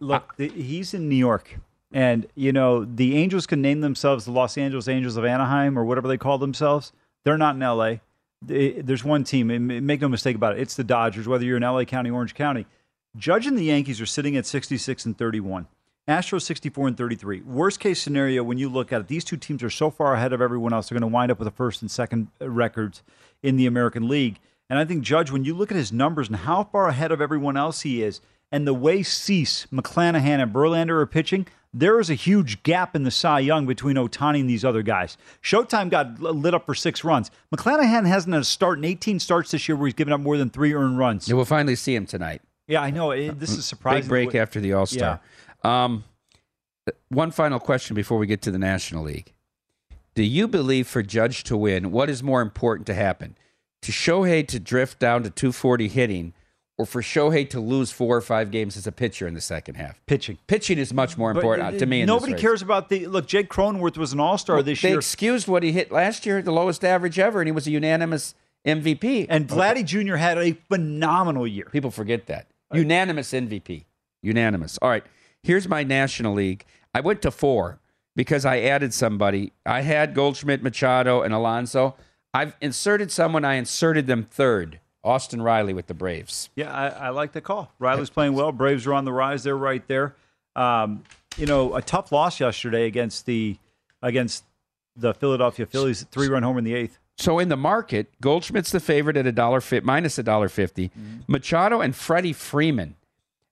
[0.00, 1.58] Look, the, he's in New York.
[1.92, 5.84] And, you know, the Angels can name themselves the Los Angeles Angels of Anaheim or
[5.84, 6.92] whatever they call themselves.
[7.24, 8.00] They're not in L.A.
[8.40, 11.58] They- there's one team, and make no mistake about it, it's the Dodgers, whether you're
[11.58, 11.84] in L.A.
[11.84, 12.66] County, Orange County.
[13.16, 15.66] Judge and the Yankees are sitting at 66 and 31.
[16.08, 17.42] Astros 64 and 33.
[17.42, 20.32] Worst case scenario, when you look at it, these two teams are so far ahead
[20.32, 20.88] of everyone else.
[20.88, 23.02] They're going to wind up with the first and second uh, records
[23.42, 24.40] in the American League.
[24.68, 27.20] And I think Judge, when you look at his numbers and how far ahead of
[27.20, 28.20] everyone else he is,
[28.52, 33.02] and the way Cease, McClanahan, and Verlander are pitching, there is a huge gap in
[33.02, 35.16] the Cy Young between Ohtani and these other guys.
[35.42, 37.30] Showtime got lit up for six runs.
[37.54, 40.36] McClanahan hasn't had a start in 18 starts this year where he's given up more
[40.36, 41.26] than three earned runs.
[41.28, 42.42] Yeah, we'll finally see him tonight.
[42.68, 43.10] Yeah, I know.
[43.10, 44.02] It, this is surprising.
[44.02, 45.20] Big break after the All Star.
[45.64, 46.04] Um,
[47.08, 49.32] one final question before we get to the National League.
[50.14, 53.36] Do you believe for Judge to win, what is more important to happen?
[53.82, 56.34] To Shohei to drift down to 240 hitting,
[56.82, 59.76] or for Shohei to lose four or five games as a pitcher in the second
[59.76, 60.04] half?
[60.06, 60.38] Pitching.
[60.46, 62.00] Pitching is much more important uh, to me.
[62.00, 63.26] in this Nobody cares about the look.
[63.26, 66.26] Jake Cronenworth was an All Star this they year, They excused what he hit last
[66.26, 68.34] year, the lowest average ever, and he was a unanimous
[68.66, 69.26] MVP.
[69.28, 70.16] and Vladdy Jr.
[70.16, 71.68] had a phenomenal year.
[71.70, 72.46] People forget that.
[72.72, 73.84] Unanimous MVP.
[74.22, 74.78] Unanimous.
[74.82, 75.04] All right.
[75.42, 76.64] Here's my National League.
[76.94, 77.80] I went to four
[78.14, 79.52] because I added somebody.
[79.66, 81.96] I had Goldschmidt, Machado, and Alonso.
[82.34, 83.44] I've inserted someone.
[83.44, 84.80] I inserted them third.
[85.04, 86.50] Austin Riley with the Braves.
[86.54, 87.72] Yeah, I, I like the call.
[87.78, 88.52] Riley's playing well.
[88.52, 89.42] Braves are on the rise.
[89.42, 90.14] They're right there.
[90.54, 91.04] Um,
[91.36, 93.56] you know, a tough loss yesterday against the
[94.02, 94.44] against
[94.96, 96.04] the Philadelphia Phillies.
[96.10, 96.98] Three run homer in the eighth.
[97.16, 100.90] So in the market, Goldschmidt's the favorite at a dollar fit minus a dollar 50
[101.28, 102.96] Machado and Freddie Freeman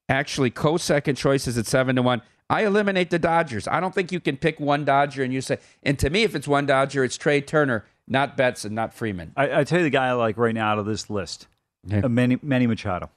[0.08, 2.22] actually co-second choices at seven to one.
[2.48, 3.68] I eliminate the Dodgers.
[3.68, 5.58] I don't think you can pick one Dodger and you say.
[5.84, 9.32] And to me, if it's one Dodger, it's Trea Turner, not Betts and not Freeman.
[9.36, 11.46] I, I tell you the guy I like right now out of this list,
[11.86, 12.00] Yeah.
[12.04, 13.08] uh, Manny, Manny Machado.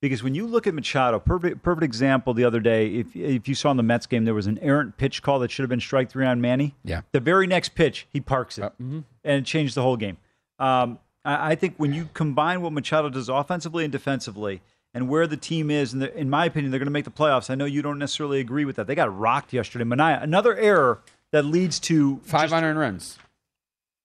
[0.00, 3.54] Because when you look at Machado, perfect, perfect example the other day, if, if you
[3.54, 5.80] saw in the Mets game, there was an errant pitch call that should have been
[5.80, 6.74] strike three on Manny.
[6.84, 7.02] Yeah.
[7.12, 10.16] The very next pitch, he parks it and it changed the whole game.
[10.58, 14.62] Um, I, I think when you combine what Machado does offensively and defensively
[14.94, 17.50] and where the team is, and in my opinion, they're going to make the playoffs.
[17.50, 18.86] I know you don't necessarily agree with that.
[18.86, 19.84] They got rocked yesterday.
[19.84, 21.00] Mania, another error
[21.32, 23.18] that leads to 500 runs.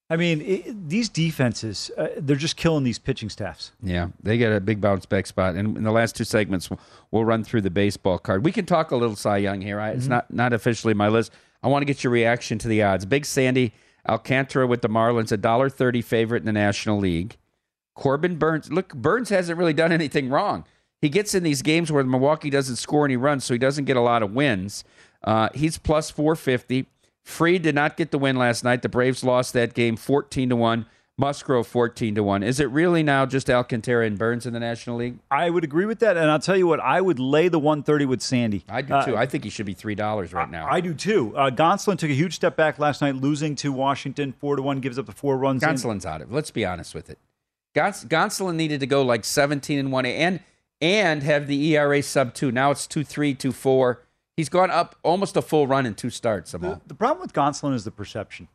[0.08, 3.72] I mean, it, these defenses, uh, they're just killing these pitching staffs.
[3.82, 5.56] Yeah, they get a big bounce back spot.
[5.56, 8.46] And in the last two segments, we'll, we'll run through the baseball card.
[8.46, 9.80] We can talk a little Cy Young here.
[9.80, 11.32] I, It's not not officially my list.
[11.64, 13.06] I want to get your reaction to the odds.
[13.06, 13.74] Big Sandy
[14.08, 17.38] Alcantara with the Marlins, a dollar thirty favorite in the National League.
[17.96, 18.72] Corbin Burnes.
[18.72, 20.66] Look, Burnes hasn't really done anything wrong.
[21.02, 23.86] He gets in these games where the Milwaukee doesn't score any runs, so he doesn't
[23.86, 24.84] get a lot of wins.
[25.24, 26.86] Uh, he's plus four fifty.
[27.26, 28.82] Fried did not get the win last night.
[28.84, 30.86] The Braves lost that game fourteen to one.
[31.18, 32.44] Musgrove fourteen to one.
[32.44, 35.18] Is it really now just Alcantara and Burnes in the National League?
[35.32, 38.06] I would agree with that, and I'll tell you what, I would lay the 130
[38.06, 38.64] with Sandy.
[38.70, 39.18] I do Uh, too.
[39.18, 40.68] I think he should be three dollars right now.
[40.70, 41.36] I do too.
[41.36, 44.80] Uh, Gonsolin took a huge step back last night, losing to Washington four to one,
[44.80, 45.64] gives up the four runs.
[45.64, 45.70] in.
[45.70, 46.30] Gonsolin's out of.
[46.30, 46.34] it.
[46.34, 47.18] Let's be honest with it.
[47.74, 50.42] Gons- Gonsolin needed to go like seventeen and one and
[50.82, 52.52] and have the ERA sub two.
[52.52, 54.02] Now it's two three two four.
[54.38, 56.54] He's gone up almost a full run in two starts.
[56.54, 56.82] Amal.
[56.86, 58.48] The problem with Gonsolin is the perception.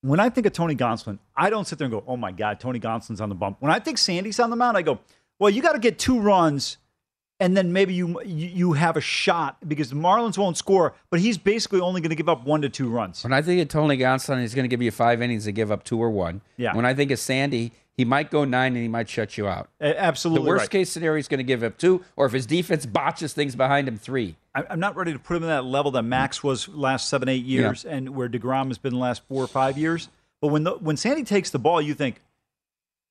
[0.00, 2.60] When I think of Tony Gonsolin, I don't sit there and go, "Oh my God,
[2.60, 5.00] Tony Gonsolin's on the bump." When I think Sandy's on the mound, I go,
[5.38, 6.78] "Well, you got to get two runs,
[7.40, 11.20] and then maybe you you you have a shot because the Marlins won't score, but
[11.20, 13.68] he's basically only going to give up one to two runs." When I think of
[13.68, 16.42] Tony Gonsolin, he's going to give you five innings to give up two or one.
[16.56, 16.74] Yeah.
[16.76, 19.68] When I think of Sandy, he might go nine and he might shut you out.
[19.80, 20.70] Absolutely, The worst right.
[20.70, 23.88] case scenario, he's going to give up two, or if his defense botches things behind
[23.88, 24.36] him, three.
[24.54, 27.44] I'm not ready to put him in that level that Max was last seven, eight
[27.44, 30.08] years, and where Degrom has been the last four or five years.
[30.40, 32.20] But when the, when Sandy takes the ball, you think,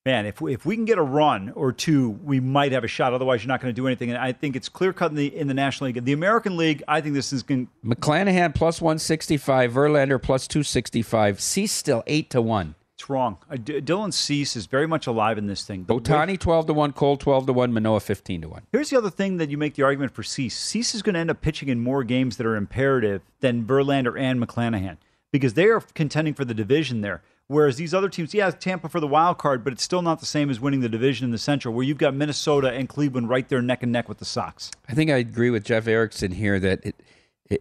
[0.06, 2.88] man, if we, if we can get a run or two, we might have a
[2.88, 3.12] shot.
[3.12, 4.08] Otherwise, you're not going to do anything.
[4.08, 6.82] And I think it's clear cut in the in the National League, the American League.
[6.88, 7.68] I think this is going.
[7.84, 11.40] McClanahan plus 165, Verlander plus 265.
[11.42, 12.74] Cease still 8 to 1.
[12.98, 13.36] It's wrong.
[13.48, 15.84] Uh, D- Dylan Cease is very much alive in this thing.
[15.84, 18.62] The way- Ohtani 12 to 1, Cole 12 to 1, Manoah 15 to 1.
[18.72, 20.58] Here's the other thing that you make the argument for Cease.
[20.58, 24.18] Cease is going to end up pitching in more games that are imperative than Verlander
[24.18, 24.96] and McClanahan
[25.30, 27.22] because they are contending for the division there.
[27.46, 30.26] Whereas these other teams, yeah, Tampa for the wild card, but it's still not the
[30.26, 33.48] same as winning the division in the Central, where you've got Minnesota and Cleveland right
[33.48, 34.72] there neck and neck with the Sox.
[34.88, 36.96] I think I agree with Jeff Erickson here that it,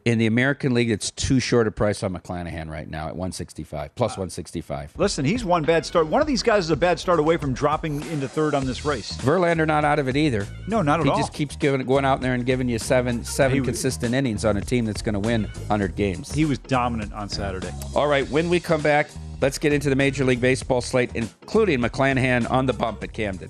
[0.04, 3.96] in the American League, it's too short a price on McClanahan right now at 165,
[3.96, 4.94] plus 165.
[4.98, 6.08] Listen, he's one bad start.
[6.08, 8.84] One of these guys is a bad start away from dropping into third on this
[8.84, 9.14] race.
[9.18, 10.46] Verlander not out of it either.
[10.68, 11.16] No, not at he all.
[11.18, 14.44] He just keeps giving, going out there and giving you seven seven He- consistent innings
[14.44, 16.34] on a team that's going to win 100 games.
[16.34, 17.72] He was dominant on Saturday.
[17.96, 19.10] All right, when we come back,
[19.42, 23.50] let's get into the Major League Baseball slate, including McClanahan on the bump at Camden.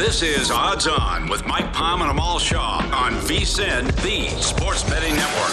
[0.00, 5.14] This is Odds On with Mike Palm and Amal Shaw on VSIN, the Sports Betting
[5.14, 5.52] Network.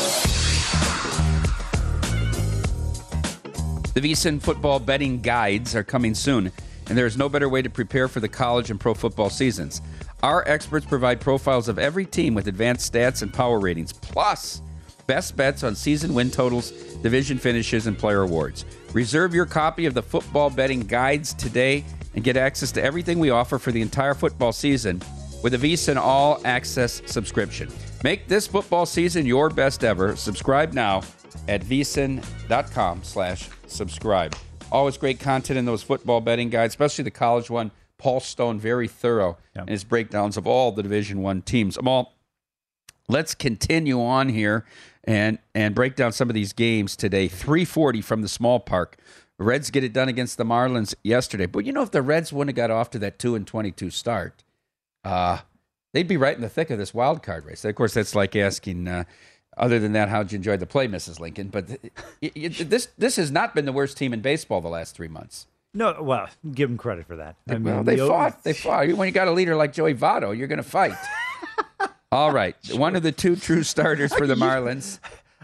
[3.94, 6.54] The VSIN football betting guides are coming soon,
[6.88, 9.82] and there is no better way to prepare for the college and pro football seasons.
[10.24, 14.62] Our experts provide profiles of every team with advanced stats and power ratings, plus
[15.08, 18.64] best bets on season win totals, division finishes, and player awards.
[18.94, 21.84] Reserve your copy of the football betting guides today
[22.18, 25.00] and get access to everything we offer for the entire football season
[25.44, 27.70] with a VSIN All Access subscription.
[28.04, 30.16] Make this football season your best ever.
[30.16, 31.04] Subscribe now
[31.48, 34.36] at vsin.com slash subscribe.
[34.72, 37.70] Always great content in those football betting guides, especially the college one.
[38.00, 41.78] Paul Stone, very thorough in his breakdowns of all the Division One teams.
[41.78, 42.16] Amal,
[43.08, 44.66] let's continue on here
[45.04, 47.28] and and break down some of these games today.
[47.28, 48.98] 340 from the small park.
[49.40, 51.46] Reds get it done against the Marlins yesterday.
[51.46, 53.90] But you know, if the Reds wouldn't have got off to that 2 and 22
[53.92, 54.44] start,
[55.04, 55.40] uh,
[55.94, 57.64] they'd be right in the thick of this wild card race.
[57.64, 59.04] Of course, that's like asking, uh,
[59.56, 61.20] other than that, how'd you enjoy the play, Mrs.
[61.20, 61.50] Lincoln?
[61.50, 61.80] But th-
[62.22, 65.08] y- y- this this has not been the worst team in baseball the last three
[65.08, 65.48] months.
[65.74, 67.36] No, well, give them credit for that.
[67.50, 68.44] I well, they the- fought.
[68.44, 68.88] They fought.
[68.94, 70.96] When you got a leader like Joey Votto, you're going to fight.
[72.12, 72.56] All right.
[72.74, 75.00] One of the two true starters for the Marlins.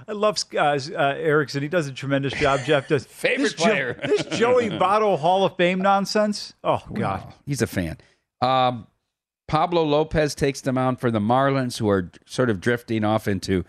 [0.07, 0.79] I love uh, uh,
[1.17, 1.61] Erickson.
[1.61, 2.61] He does a tremendous job.
[2.65, 3.05] Jeff does.
[3.05, 3.99] Favorite this Jo- player.
[4.05, 6.53] this Joey Votto Hall of Fame nonsense.
[6.63, 7.33] Oh God.
[7.45, 7.97] He's a fan.
[8.41, 8.87] Um,
[9.47, 13.63] Pablo Lopez takes them out for the Marlins, who are sort of drifting off into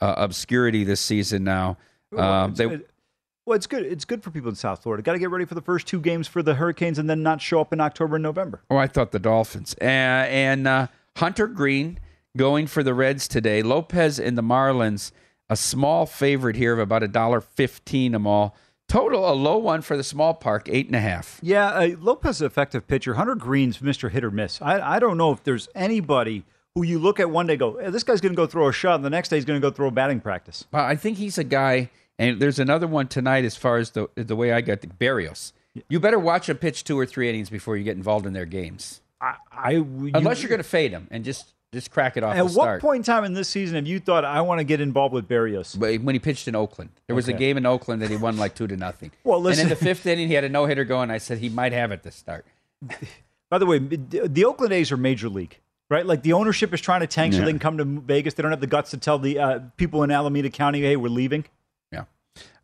[0.00, 1.76] uh, obscurity this season now.
[2.16, 3.84] Um, they, Well, it's good.
[3.84, 5.02] It's good for people in South Florida.
[5.02, 7.40] Got to get ready for the first two games for the Hurricanes, and then not
[7.42, 8.62] show up in October and November.
[8.70, 9.74] Oh, I thought the Dolphins.
[9.80, 11.98] Uh, and uh, Hunter Greene
[12.36, 13.62] going for the Reds today.
[13.62, 15.12] Lopez and the Marlins,
[15.50, 18.54] a small favorite here of about a dollar fifteen a all.
[18.88, 21.38] Total a low one for the small park, eight and a half.
[21.42, 23.14] Yeah, uh, Lopez is effective pitcher.
[23.14, 24.10] Hunter Greene's Mr.
[24.10, 24.62] Hit or Miss.
[24.62, 27.90] I, I don't know if there's anybody who you look at one day go, hey,
[27.90, 29.66] this guy's going to go throw a shot, and the next day he's going to
[29.66, 30.64] go throw a batting practice.
[30.70, 34.08] But I think he's a guy, and there's another one tonight as far as the
[34.14, 35.52] the way I got the Barrios.
[35.90, 38.46] You better watch him pitch two or three innings before you get involved in their
[38.46, 39.02] games.
[39.20, 42.34] I, I you, Unless you're going to fade him and just just crack it off.
[42.34, 42.80] At what start.
[42.80, 45.28] point in time in this season have you thought I want to get involved with
[45.28, 45.76] Berrios?
[45.76, 48.54] When he pitched in Oakland, there was a game in Oakland that he won like
[48.54, 49.10] two to nothing.
[49.24, 51.10] Well, and listen- in the fifth inning, he had a no hitter going.
[51.10, 52.46] I said he might have it to start.
[53.50, 55.58] By the way, the Oakland A's are major league,
[55.90, 56.04] right?
[56.04, 58.34] Like the ownership is trying to tank so they can come to Vegas.
[58.34, 61.08] They don't have the guts to tell the uh, people in Alameda County, "Hey, we're
[61.08, 61.44] leaving."
[61.90, 62.04] Yeah.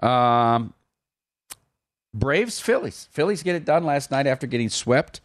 [0.00, 0.74] Um,
[2.12, 3.08] Braves, Phillies.
[3.12, 5.20] Phillies get it done last night after getting swept.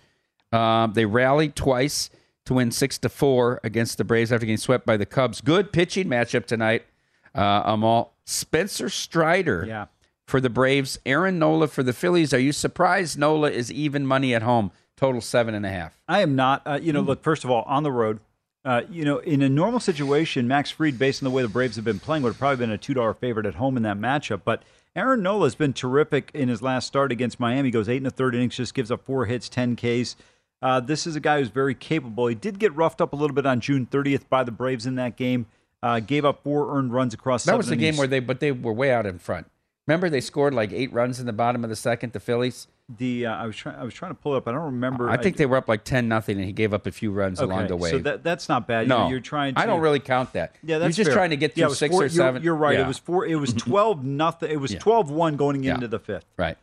[0.52, 2.10] Um, they rallied twice
[2.50, 5.40] to win six to four against the Braves after getting swept by the Cubs.
[5.40, 6.86] Good pitching matchup tonight.
[7.34, 9.86] Uh, Amal Spencer Strider Yeah.
[10.26, 11.00] for the Braves.
[11.06, 12.34] Aaron Nola for the Phillies.
[12.34, 14.72] Are you surprised Nola is even money at home?
[14.98, 16.02] Total seven and a half.
[16.08, 16.62] I am not.
[16.66, 17.24] Uh, you know, look.
[17.24, 18.20] First of all, on the road,
[18.66, 21.76] uh, you know, in a normal situation, Max Fried, based on the way the Braves
[21.78, 23.98] have been playing, would have probably been a two dollar favorite at home in that
[23.98, 24.42] matchup.
[24.44, 24.64] But
[24.96, 27.68] Aaron Nola has been terrific in his last start against Miami.
[27.68, 30.16] He Goes eight and a third innings, just gives up four hits, ten Ks.
[30.62, 32.28] Uh, this is a guy who's very capable.
[32.28, 34.96] He did get roughed up a little bit on June 30th by the Braves in
[34.96, 35.46] that game.
[35.82, 37.46] Uh, gave up four earned runs across.
[37.46, 39.48] That was the game where they, but they were way out in front.
[39.88, 42.12] Remember, they scored like eight runs in the bottom of the second.
[42.14, 42.68] The Phillies.
[42.98, 43.76] the uh, I was trying.
[43.78, 44.48] I was trying to pull it up.
[44.48, 45.10] I don't remember.
[45.10, 47.40] I think they were up like ten nothing, and he gave up a few runs
[47.40, 47.90] along the way.
[47.92, 48.88] So that, that's not bad.
[48.88, 49.56] no, You're, you're trying.
[49.56, 50.54] To, I don't really count that.
[50.62, 51.16] Yeah, that's you're just fair.
[51.16, 52.78] trying to get Yeah, through was six four- or you're- 7 You're, right.
[52.78, 52.84] Yeah.
[52.84, 53.26] It was four.
[53.26, 54.52] It was twelve nothing.
[54.52, 54.80] It was Yeah.
[54.80, 55.74] 12-1 going Yeah.
[55.76, 56.26] into the fifth.
[56.38, 56.58] right.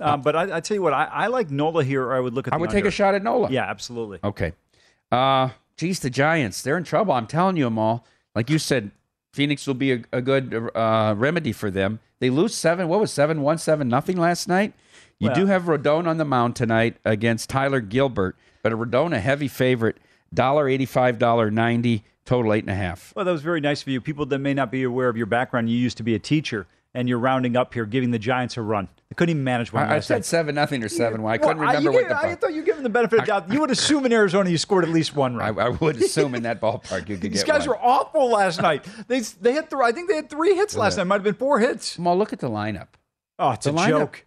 [0.00, 2.04] Um, but I, I tell you what, I, I like Nola here.
[2.04, 2.54] Or I would look at.
[2.54, 3.50] I would take a shot at Nola.
[3.50, 4.18] Yeah, absolutely.
[4.24, 4.52] Okay.
[5.12, 7.12] Uh, geez, the Giants, they're in trouble.
[7.12, 8.06] I'm telling you, them all.
[8.34, 8.92] Like you said,
[9.32, 12.00] Phoenix will be a, a good uh, remedy for them.
[12.20, 12.88] They lose seven.
[12.88, 14.74] What was seven one seven nothing last night?
[15.18, 19.14] You Well- do have Rodon on the mound tonight against Tyler Gilbert, but a Rodon
[19.14, 19.96] a heavy favorite.
[20.32, 23.12] Dollar eighty five, dollar ninety, total eight and a half.
[23.16, 24.00] Well, that was very nice of you.
[24.00, 26.68] People that may not be aware of your background, you used to be a teacher,
[26.94, 28.88] and you're rounding up here, giving the Giants a run.
[29.08, 30.24] They couldn't even manage one I, I said night.
[30.24, 31.32] seven nothing or seven one.
[31.32, 32.16] I couldn't Well, remember what the.
[32.16, 33.52] I thought you were giving the benefit of doubt.
[33.52, 35.58] You would assume in Arizona you scored at least one I, run.
[35.66, 37.32] I would assume in that ballpark you could get.
[37.32, 37.70] These guys one.
[37.70, 38.84] were awful last night.
[39.08, 41.04] They they had th- I think they had three hits last night.
[41.04, 41.98] Might have been four hits.
[41.98, 42.88] Well, look at the lineup.
[43.38, 44.26] Oh, it's The a lineup- joke.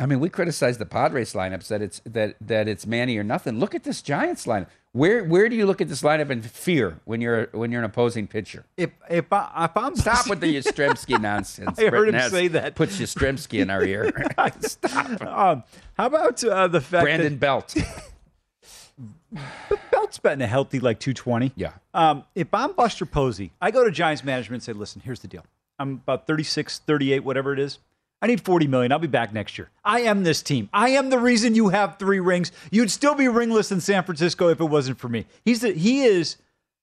[0.00, 3.58] I mean, we criticize the Padres lineups that it's that that it's Manny or nothing.
[3.60, 4.68] Look at this Giants lineup.
[4.92, 7.84] Where where do you look at this lineup in fear when you're when you're an
[7.84, 8.64] opposing pitcher?
[8.76, 11.78] If if, I, if I'm Stop with the Yastrzemski nonsense.
[11.78, 12.74] I heard Britton him say that.
[12.74, 14.12] Puts Yastrzemski in our ear.
[14.60, 15.22] Stop.
[15.22, 15.62] um,
[15.94, 17.76] how about uh, the fact Brandon Belt.
[19.32, 21.52] that Belt's betting a healthy like 220?
[21.54, 21.72] Yeah.
[21.94, 25.28] Um, if I'm Buster Posey, I go to Giants management and say, listen, here's the
[25.28, 25.44] deal.
[25.78, 27.78] I'm about 36, 38, whatever it is.
[28.22, 28.92] I need 40 million.
[28.92, 29.70] I'll be back next year.
[29.84, 30.68] I am this team.
[30.72, 32.52] I am the reason you have three rings.
[32.70, 35.26] You'd still be ringless in San Francisco if it wasn't for me.
[35.44, 36.36] He's the, he is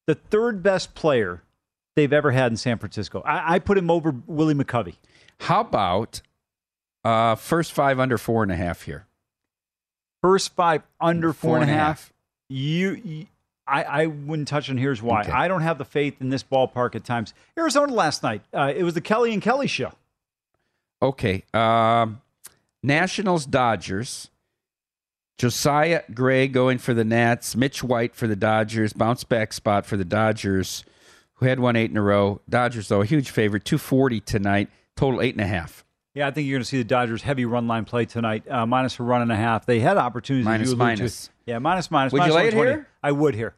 [0.08, 1.43] the third best player
[1.95, 3.21] they've ever had in San Francisco.
[3.21, 4.95] I, I put him over Willie McCovey.
[5.41, 6.21] How about
[7.04, 9.06] uh, first five under four and a half here?
[10.23, 11.78] First five under four and a half.
[11.78, 12.13] half.
[12.50, 13.28] You, you
[13.67, 14.78] I, I wouldn't touch on.
[14.78, 15.21] Here's why.
[15.21, 15.32] Okay.
[15.32, 17.34] I don't have the faith in this ballpark at times.
[17.58, 18.41] Arizona last night.
[18.54, 19.91] Uh, it was the Kelly and Kelly show.
[21.01, 21.43] Okay.
[21.53, 22.21] Um,
[22.83, 24.29] Nationals Dodgers.
[25.38, 27.55] Josiah Gray going for the Nats.
[27.55, 28.93] Mitch White for the Dodgers.
[28.93, 30.83] Bounce back spot for the Dodgers,
[31.36, 32.41] who had won eight in a row.
[32.49, 33.63] Dodgers, though, a huge favorite.
[33.63, 34.69] 240 tonight.
[34.95, 35.86] Total eight and a half.
[36.15, 38.65] Yeah, I think you're going to see the Dodgers heavy run line play tonight, uh,
[38.65, 39.67] minus a run and a half.
[39.67, 40.45] They had opportunities.
[40.45, 41.29] Minus, you alluded to.
[41.45, 42.12] Yeah, minus minus.
[42.12, 42.88] Would you minus lay it here?
[43.03, 43.53] I would here.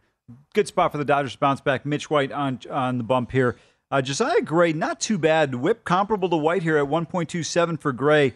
[0.54, 1.86] Good spot for the Dodgers to bounce back.
[1.86, 3.56] Mitch White on on the bump here.
[3.91, 5.56] Uh, Josiah Gray, not too bad.
[5.56, 8.34] Whip comparable to White here at 1.27 for Gray.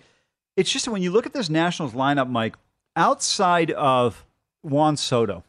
[0.56, 2.56] It's just when you look at this Nationals lineup, Mike,
[2.96, 4.26] outside of
[4.64, 5.44] Juan Soto,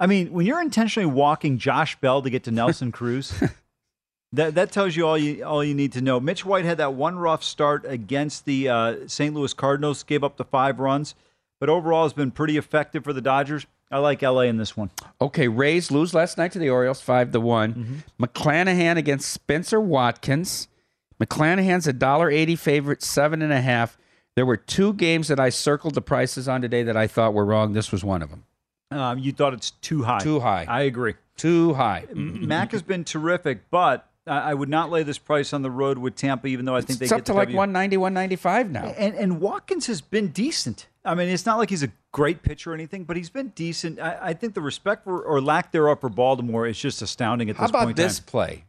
[0.00, 3.32] I mean, when you're intentionally walking Josh Bell to get to Nelson Cruz,
[4.32, 6.18] that that tells you all you all you need to know.
[6.20, 9.34] Mitch White had that one rough start against the uh, St.
[9.34, 11.14] Louis Cardinals, gave up the five runs,
[11.60, 13.66] but overall has been pretty effective for the Dodgers.
[13.90, 14.90] I like LA in this one.
[15.20, 17.74] Okay, Rays lose last night to the Orioles, five to one.
[17.74, 18.24] Mm-hmm.
[18.24, 20.68] McClanahan against Spencer Watkins.
[21.22, 23.96] McClanahan's a dollar eighty favorite, seven and a half.
[24.36, 27.44] There were two games that I circled the prices on today that I thought were
[27.44, 27.72] wrong.
[27.72, 28.44] This was one of them.
[28.90, 30.18] Um, you thought it's too high.
[30.18, 30.66] Too high.
[30.68, 31.14] I agree.
[31.36, 32.06] Too high.
[32.12, 36.16] Mac has been terrific, but I, would not lay this price on the road with
[36.16, 37.58] Tampa, even though I think It's they up get to the like W.
[37.58, 38.84] 190, 195 now.
[38.84, 40.86] And and Watkins has been decent.
[41.04, 44.00] I mean, it's not like he's a great pitcher or anything, but he's been decent.
[44.00, 47.56] I, I think the respect for, or lack thereof for Baltimore is just astounding at
[47.56, 47.98] How this about point.
[47.98, 48.64] in this play?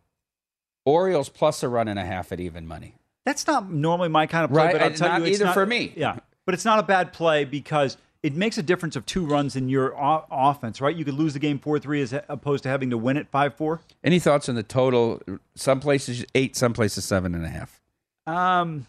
[0.84, 2.96] Orioles plus a run and a half at even money.
[3.24, 5.38] That's not normally my kind of play, Right, but I'll and tell not you, it's
[5.38, 5.94] either not, for me.
[5.96, 9.56] Yeah, but it's not a bad play because it makes a difference of two runs
[9.56, 10.96] in your o- offense, right?
[10.96, 13.54] You could lose the game four three as opposed to having to win it five
[13.54, 13.82] four.
[14.04, 15.22] Any thoughts on the total?
[15.54, 17.80] Some places eight, some places seven and a half.
[18.26, 18.88] Um,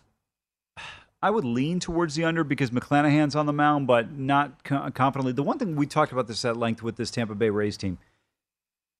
[1.22, 5.32] I would lean towards the under because McClanahan's on the mound, but not co- confidently.
[5.32, 7.98] The one thing we talked about this at length with this Tampa Bay Rays team,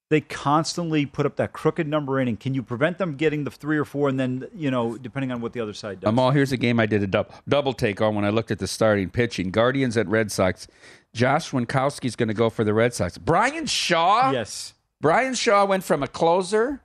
[0.09, 2.37] they constantly put up that crooked number inning.
[2.37, 5.41] Can you prevent them getting the three or four, and then you know, depending on
[5.41, 6.09] what the other side does?
[6.09, 8.59] Amal, here's a game I did a dub- double take on when I looked at
[8.59, 9.51] the starting pitching.
[9.51, 10.69] Guardians at Red Sox.
[11.13, 13.19] Josh Winckowski's going to go for the Red Sox.
[13.19, 14.31] Bryan Shaw.
[14.31, 14.75] Yes.
[15.01, 16.83] Bryan Shaw went from a closer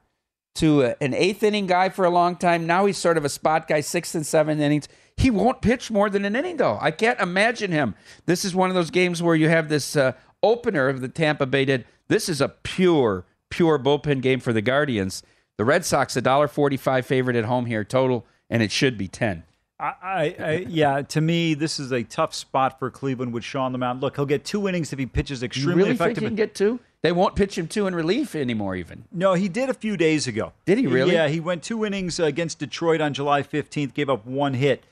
[0.55, 2.65] to a, an eighth inning guy for a long time.
[2.65, 4.87] Now he's sort of a spot guy, sixth and seventh innings.
[5.17, 6.77] He won't pitch more than an inning, though.
[6.81, 7.95] I can't imagine him.
[8.25, 11.45] This is one of those games where you have this uh, opener of the Tampa
[11.45, 11.85] Bay did.
[12.11, 15.23] This is a pure, pure bullpen game for the Guardians.
[15.55, 19.07] The Red Sox, a dollar forty-five favorite at home here total, and it should be
[19.07, 19.43] ten.
[19.79, 24.01] I, I, yeah, to me, this is a tough spot for Cleveland with the mound.
[24.01, 26.23] Look, he'll get two innings if he pitches You extremely really think effective.
[26.23, 26.81] he can get two?
[27.01, 29.05] They won't pitch him two in relief anymore, even.
[29.13, 30.51] No, he did a few days ago.
[30.65, 31.13] Did he really?
[31.13, 34.83] Yeah, he went two innings against Detroit on July 15th, gave up one hit.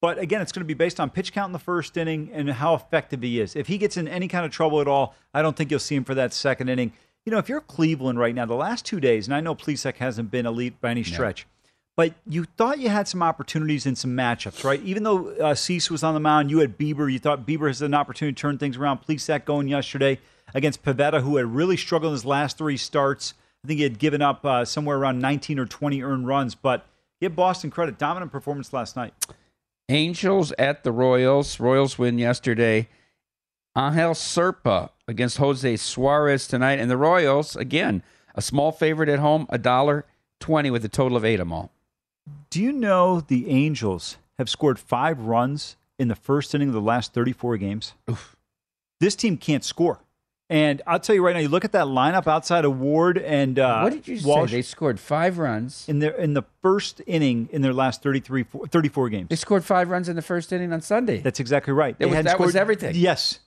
[0.00, 2.50] But again, it's going to be based on pitch count in the first inning and
[2.50, 3.54] how effective he is.
[3.54, 5.96] If he gets in any kind of trouble at all, I don't think you'll see
[5.96, 6.92] him for that second inning.
[7.26, 9.96] You know, if you're Cleveland right now, the last two days, and I know Plesac
[9.96, 11.46] hasn't been elite by any stretch,
[11.96, 14.80] but you thought you had some opportunities in some matchups, right?
[14.82, 17.12] Even though uh, Cease was on the mound, you had Bieber.
[17.12, 19.02] You thought Bieber has an opportunity to turn things around.
[19.06, 20.18] Plesac going yesterday
[20.54, 23.34] against Pivetta, who had really struggled in his last three starts.
[23.62, 26.86] I think he had given up uh, somewhere around 19 or 20 earned runs, but
[27.20, 27.98] give Boston credit.
[27.98, 29.12] Dominant performance last night.
[29.90, 31.58] Angels at the Royals.
[31.58, 32.88] Royals win yesterday.
[33.76, 36.78] Angel Zerpa against Jose Suarez tonight.
[36.78, 38.02] And the Royals, again,
[38.34, 40.06] a small favorite at home, a dollar
[40.38, 41.72] twenty with a total of eight of them all.
[42.50, 46.80] Do you know the Angels have scored five runs in the first inning of the
[46.80, 47.94] last 34 games?
[49.00, 50.00] This team can't score.
[50.50, 53.56] And I'll tell you right now, you look at that lineup outside of Ward and
[53.56, 54.56] uh, what did you Walsh say?
[54.56, 55.84] They scored five runs.
[55.88, 59.28] in their in the first inning in their last 33 34 games.
[59.28, 61.20] They scored five runs in the first inning on Sunday.
[61.20, 61.96] That's exactly right.
[61.98, 62.96] They was- was scored- everything.
[62.96, 63.38] Yes.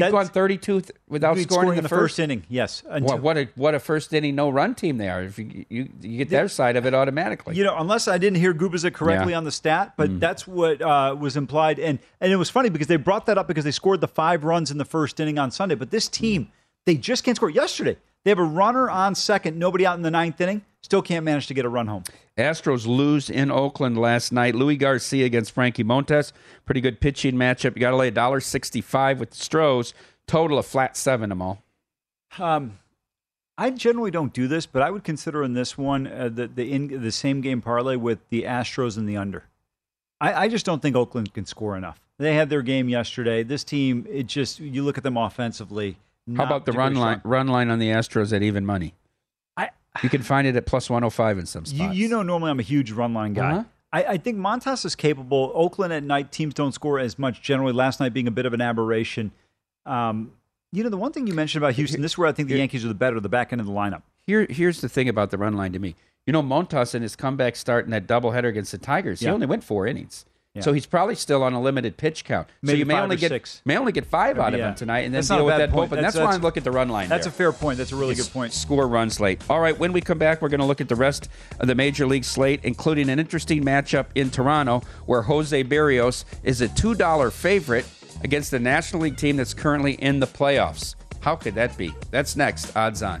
[0.00, 2.18] They've gone thirty-two without We'd scoring, in the, first.
[2.18, 2.44] inning.
[2.48, 2.82] Yes.
[2.86, 5.22] What, what a what a first inning no run team they are.
[5.22, 7.56] If you you, you get their side of it automatically.
[7.56, 9.38] You know, unless I didn't hear Gubazik correctly Yeah.
[9.38, 10.20] on the stat, but Mm.
[10.20, 11.78] that's what uh, was implied.
[11.78, 14.44] And and it was funny because they brought that up because they scored the five
[14.44, 15.74] runs in the first inning on Sunday.
[15.74, 16.48] But this team,
[16.86, 17.50] they just can't score.
[17.50, 21.22] Yesterday, they have a runner on second, nobody out in the ninth inning, still can't
[21.22, 22.02] manage to get a run home.
[22.38, 24.54] Astros lose in Oakland last night.
[24.54, 26.32] Louis Garcia against Frankie Montas.
[26.64, 27.76] Pretty good pitching matchup.
[27.76, 29.92] You got to lay $1.65 with the Stros.
[30.26, 31.62] Total of flat seven them all.
[32.38, 32.78] Um,
[33.58, 36.72] I generally don't do this, but I would consider in this one uh, the the
[36.72, 39.44] in, the same game parlay with the Astros and the under.
[40.22, 42.00] I, I just don't think Oakland can score enough.
[42.18, 43.42] They had their game yesterday.
[43.42, 45.98] This team, it just you look at them offensively.
[46.36, 48.94] How about the run line, run line on the Astros at even money?
[50.02, 51.96] You can find it at plus 105 in some You, spots.
[51.96, 53.50] you know, normally I'm a huge run line guy.
[53.52, 53.64] Uh-huh.
[53.92, 55.50] I, I think Montas is capable.
[55.54, 57.72] Oakland at night, teams don't score as much generally.
[57.72, 59.32] Last night being a bit of an aberration.
[59.86, 60.32] Um,
[60.72, 62.58] you know, the one thing you mentioned about Houston, this is where I think the
[62.58, 64.02] Yankees are the better, the back end of the lineup.
[64.26, 65.94] Here, here's the thing about the run line to me.
[66.26, 69.46] You know, Montas in his comeback start in that doubleheader against the Tigers, he only
[69.46, 70.26] went four innings.
[70.58, 70.62] Yeah.
[70.64, 72.48] So he's probably still on a limited pitch count.
[72.64, 73.62] so you may only get six.
[73.64, 74.68] may only get five out of Yeah.
[74.70, 75.90] him tonight, and then That's deal with that point.
[75.90, 75.94] bullpen.
[75.96, 77.08] That's- That's, why I'm looking at the run line.
[77.08, 77.32] That's there.
[77.32, 77.78] a fair point.
[77.78, 78.52] That's a really good point.
[78.52, 79.42] Score run slate.
[79.48, 81.28] All right, when we come back, we're going to look at the rest
[81.60, 86.60] of the major league slate, including an interesting matchup in Toronto where Jose Berrios is
[86.60, 87.86] a $2 favorite
[88.24, 90.94] against the National League team that's currently in the playoffs.
[91.20, 91.92] How could that be?
[92.10, 92.76] That's next.
[92.76, 93.20] Odds on.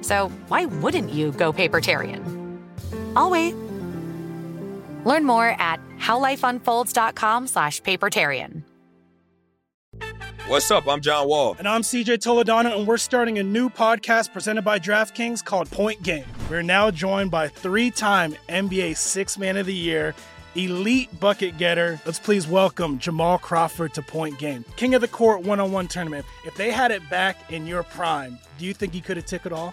[0.00, 2.22] So why wouldn't you go papertarian?
[3.16, 3.54] I'll wait.
[5.04, 8.62] Learn more at howlifeunfolds.com slash papertarian.
[10.48, 10.88] What's up?
[10.88, 11.54] I'm John Wall.
[11.60, 16.02] And I'm CJ Toledano, and we're starting a new podcast presented by DraftKings called Point
[16.02, 16.24] Game.
[16.50, 20.12] We're now joined by three time NBA Six Man of the Year,
[20.56, 22.00] elite bucket getter.
[22.04, 24.64] Let's please welcome Jamal Crawford to Point Game.
[24.74, 26.26] King of the Court one on one tournament.
[26.44, 29.46] If they had it back in your prime, do you think he could have took
[29.46, 29.72] it all?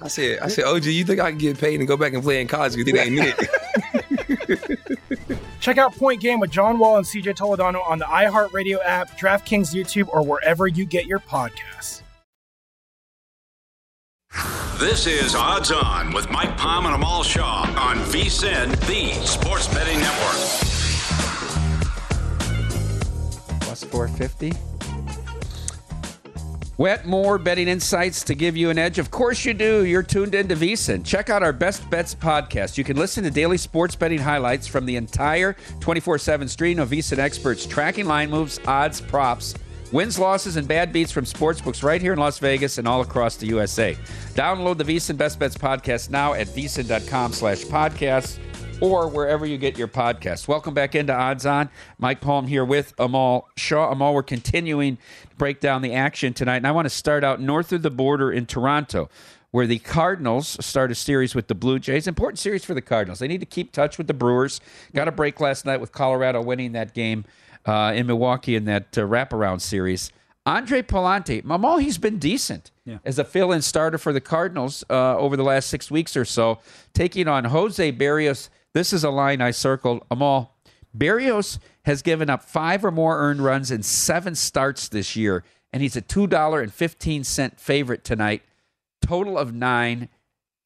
[0.00, 2.22] I said, I said, OG, you think I can get paid and go back and
[2.22, 2.76] play in college?
[2.76, 4.60] You think they ain't it?
[5.60, 9.74] Check out Point Game with John Wall and CJ Toledano on the iHeartRadio app, DraftKings
[9.74, 12.02] YouTube, or wherever you get your podcasts.
[14.78, 19.98] This is Odds On with Mike Palm and Amal Shaw on VSIN, the Sports Betting
[20.00, 20.36] Network.
[23.60, 24.69] Plus 450.
[26.80, 28.98] Wetmore betting insights to give you an edge.
[28.98, 29.84] Of course you do.
[29.84, 31.04] You're tuned into VSIN.
[31.04, 32.78] Check out our Best Bets podcast.
[32.78, 37.18] You can listen to daily sports betting highlights from the entire 24-7 stream of VSIN
[37.18, 39.54] experts tracking line moves, odds, props,
[39.92, 43.36] wins, losses, and bad beats from sportsbooks right here in Las Vegas and all across
[43.36, 43.94] the USA.
[44.32, 48.38] Download the VSIN Best Bets podcast now at VSIN.com slash podcasts
[48.80, 50.48] or wherever you get your podcasts.
[50.48, 51.68] Welcome back into Odds On.
[51.98, 53.90] Mike Palm here with Amal Shaw.
[53.90, 57.40] Amal, we're continuing to break down the action tonight, and I want to start out
[57.40, 59.10] north of the border in Toronto,
[59.50, 62.06] where the Cardinals start a series with the Blue Jays.
[62.06, 63.18] Important series for the Cardinals.
[63.18, 64.60] They need to keep touch with the Brewers.
[64.94, 67.24] Got a break last night with Colorado winning that game
[67.66, 70.10] uh, in Milwaukee in that uh, wraparound series.
[70.46, 72.70] Andre Pallante, Amal, he's been decent
[73.04, 76.58] as a fill-in starter for the Cardinals uh, over the last six weeks or so,
[76.94, 78.48] taking on Jose Barrios.
[78.72, 80.04] This is a line I circled.
[80.10, 80.54] Amal,
[80.96, 85.82] Berrios has given up five or more earned runs in seven starts this year, and
[85.82, 88.42] he's a two dollar and fifteen cent favorite tonight.
[89.02, 90.08] Total of nine.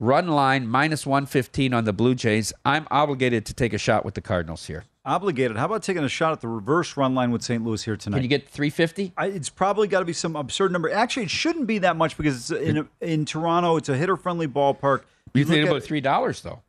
[0.01, 2.53] Run line minus one fifteen on the Blue Jays.
[2.65, 4.85] I'm obligated to take a shot with the Cardinals here.
[5.07, 5.57] Obligated.
[5.57, 7.63] How about taking a shot at the reverse run line with St.
[7.63, 8.17] Louis here tonight?
[8.17, 9.13] Can you get 350?
[9.19, 10.91] It's probably got to be some absurd number.
[10.91, 13.77] Actually, it shouldn't be that much because it's in in Toronto.
[13.77, 15.03] It's a hitter friendly ballpark.
[15.35, 16.61] You look think about three dollars though?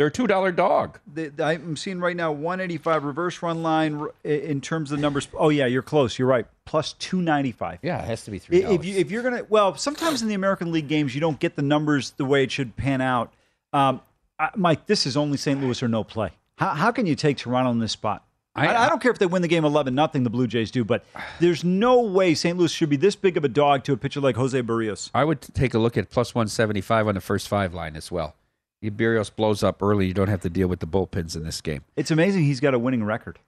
[0.00, 0.98] They're a two dollar dog.
[1.12, 5.28] the, the- I'm seeing right now 185 reverse run line in terms of the numbers.
[5.34, 6.18] Oh yeah, you're close.
[6.18, 6.46] You're right.
[6.64, 7.80] Plus 295.
[7.82, 10.32] Yeah, it has to be three If you if you're gonna well, sometimes in the
[10.32, 13.34] American League games you don't get the numbers the way it should pan out.
[13.74, 14.00] Um,
[14.38, 15.60] I, Mike, this is only St.
[15.60, 16.30] Louis or no play.
[16.56, 18.24] How, how can you take Toronto in this spot?
[18.54, 20.24] I, I, don't care if they win the game 11 nothing.
[20.24, 21.04] The Blue Jays do, but
[21.40, 22.56] there's no way St.
[22.56, 25.10] Louis should be this big of a dog to a pitcher like Jose Berrios.
[25.12, 28.34] I would take a look at plus 175 on the first five line as well.
[28.82, 31.60] If Berrios blows up early, you don't have to deal with the bullpens in this
[31.60, 31.84] game.
[31.96, 33.38] It's amazing he's got a winning record.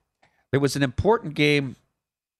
[0.52, 1.76] It was an important game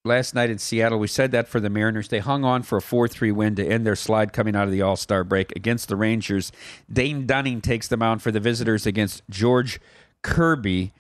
[0.05, 0.99] last night in Seattle.
[0.99, 2.09] We said that for the Mariners.
[2.09, 4.73] They hung on for a 4 3 win to end their slide coming out of
[4.73, 6.53] the All Star break against the Rangers.
[6.93, 9.81] Dane Dunning takes the mound for the visitors against George
[10.23, 10.93] Kirby.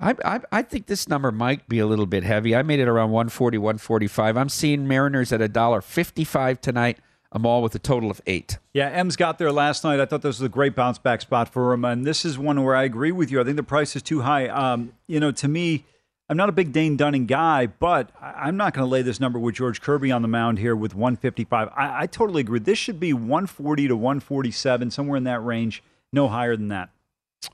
[0.00, 2.56] I, I I think this number might be a little bit heavy.
[2.56, 4.36] I made it around 140, 145.
[4.36, 6.98] I'm seeing Mariners at a dollar 55 tonight.
[7.34, 8.58] I'm all with a total of eight.
[8.72, 9.98] Yeah, M's got there last night.
[9.98, 12.62] I thought this was a great bounce back spot for him, and this is one
[12.62, 13.40] where I agree with you.
[13.40, 14.46] I think the price is too high.
[14.46, 15.84] Um, you know, to me,
[16.28, 19.40] I'm not a big Dane Dunning guy, but I'm not going to lay this number
[19.40, 21.68] with George Kirby on the mound here with 155.
[21.76, 22.60] I, I totally agree.
[22.60, 25.82] This should be 140 to 147, somewhere in that range.
[26.12, 26.90] No higher than that.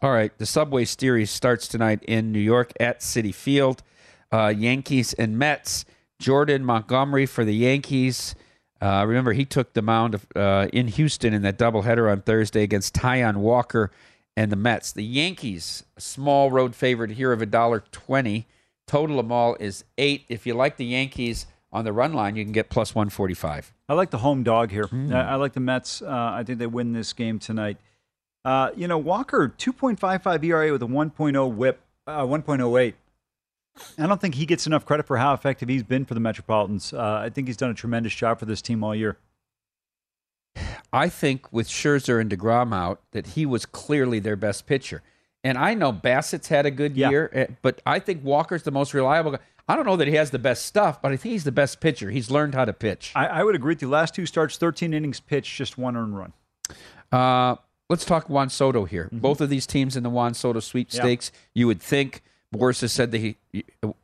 [0.03, 3.83] All right, the Subway Series starts tonight in New York at Citi Field.
[4.31, 5.87] Uh, Yankees and Mets.
[6.21, 8.35] Jordan Montgomery for the Yankees.
[8.81, 12.63] Uh, remember, he took the mound of, uh, in Houston in that doubleheader on Thursday
[12.63, 13.91] against Taijuan Walker
[14.37, 14.93] and the Mets.
[14.93, 18.47] The Yankees, a small road favorite here of a dollar twenty.
[18.87, 20.25] Total them all is eight.
[20.29, 23.35] If you like the Yankees on the run line, you can get plus one forty
[23.35, 23.73] five.
[23.89, 24.89] I like the home dog here.
[25.13, 26.01] I, I like the Mets.
[26.01, 27.77] Uh, I think they win this game tonight.
[28.45, 32.95] Uh, you know, Walker, 2.55 ERA with a 1.0 whip, uh, 1.08.
[33.99, 36.93] I don't think he gets enough credit for how effective he's been for the Metropolitans.
[36.93, 39.19] Uh, I think he's done a tremendous job for this team all year.
[40.93, 45.03] I think with Scherzer and DeGrom out, that he was clearly their best pitcher.
[45.45, 48.93] And I know Bassitt's had a good year, eh, but I think Walker's the most
[48.93, 49.39] reliable guy.
[49.69, 51.81] I don't know that he has the best stuff, but I think he's the best
[51.81, 52.11] pitcher.
[52.11, 53.13] He's learned how to pitch.
[53.15, 53.89] I, I would agree with you.
[53.89, 56.33] Last two starts, 13 innings pitched, just one earned run.
[57.13, 57.55] Uh,
[57.89, 59.09] let's talk Juan Soto here.
[59.13, 61.31] Both of these teams in the Juan Soto sweepstakes.
[61.55, 62.23] You would think
[62.55, 63.37] Boras has said that he,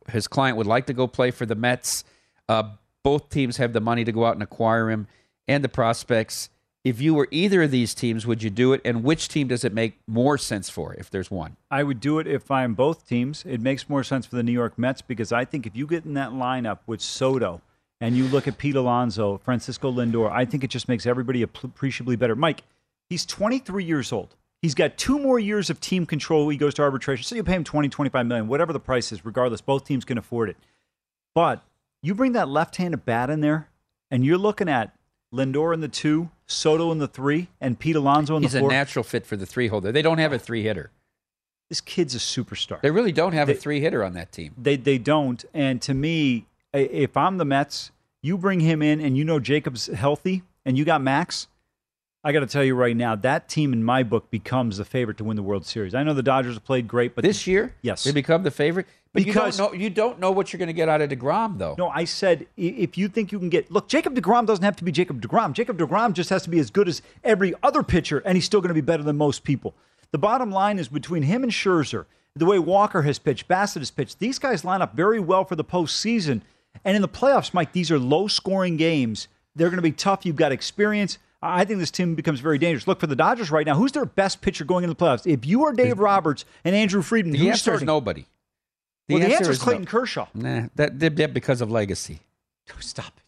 [0.08, 2.04] his client would like to go play for the Mets.
[2.48, 2.70] Uh,
[3.02, 5.06] both teams have the money to go out and acquire him
[5.48, 6.50] and the prospects.
[6.84, 8.80] If you were either of these teams, would you do it?
[8.84, 11.56] And which team does it make more sense for if there's one?
[11.68, 13.44] I would do it if I'm both teams.
[13.44, 16.04] It makes more sense for the New York Mets because I think if you get
[16.04, 17.60] in that lineup with Soto
[18.00, 22.14] and you look at Pete Alonso, Francisco Lindor, I think it just makes everybody appreciably
[22.14, 22.36] better.
[22.36, 22.62] Mike,
[23.08, 24.36] he's 23 years old.
[24.62, 26.48] He's got two more years of team control.
[26.48, 27.24] He goes to arbitration.
[27.24, 29.60] So you pay him 20, 25 million, whatever the price is, regardless.
[29.60, 30.56] Both teams can afford it.
[31.34, 31.62] But
[32.02, 33.68] you bring that left-handed bat in there,
[34.10, 34.94] and you're looking at
[35.32, 38.68] Lindor in the two, Soto in the three, and Pete Alonso in He's the a
[38.68, 39.92] natural fit for the three holder.
[39.92, 40.90] They don't have a three hitter.
[41.68, 42.80] this kid's a superstar.
[42.80, 44.54] They really don't have They- a three hitter on that team.
[44.56, 45.44] They they don't.
[45.52, 47.90] And to me, if I'm the Mets,
[48.22, 51.48] you bring him in, and you know Jacob's healthy, and you got Max.
[52.24, 55.16] I got to tell you right now, that team in my book becomes the favorite
[55.18, 55.94] to win the World Series.
[55.94, 58.86] I know the Dodgers have played great, but This year, yes, they become the favorite.
[59.12, 61.08] But Because- you don't know you don't know what you're going to get out of
[61.08, 61.76] Degrom, though.
[61.78, 64.84] No, I said if you think you can get look, Jacob Degrom doesn't have to
[64.84, 65.52] be Jacob Degrom.
[65.52, 68.60] Jacob Degrom just has to be as good as every other pitcher, and he's still
[68.60, 69.74] going to be better than most people.
[70.10, 73.90] The bottom line is between him and Scherzer, the way Walker has pitched, Bassitt has
[73.90, 76.42] pitched, these guys line up very well for the postseason.
[76.84, 79.28] And in the playoffs, Mike, these are low-scoring games.
[79.54, 80.26] They're going to be tough.
[80.26, 81.18] You've got experience.
[81.42, 82.86] I think this team becomes very dangerous.
[82.86, 83.74] Look for the Dodgers right now.
[83.74, 85.30] Who's their best pitcher going into the playoffs?
[85.30, 87.86] If you are Dave Roberts and Andrew Friedman, the who's answer is starting?
[87.86, 88.24] nobody.
[89.08, 89.64] well, the answer is no.
[89.64, 90.28] Clayton Kershaw.
[90.34, 92.20] Nah, that, that, that because of legacy.
[92.80, 93.22] Stop it.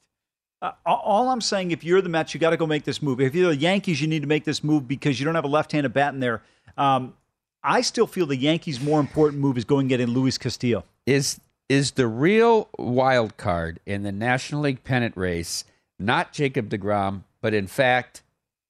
[0.61, 3.21] Uh, all I'm saying, if you're the Mets, you got to go make this move.
[3.21, 5.49] If you're the Yankees, you need to make this move because you don't have a
[5.49, 6.43] left-handed bat in there.
[6.77, 7.15] Um,
[7.63, 10.85] I still feel the Yankees' more important move is going and getting Luis Castillo.
[11.07, 15.65] Is is the real wild card in the National League pennant race
[15.99, 18.23] not Jacob DeGrom, but in fact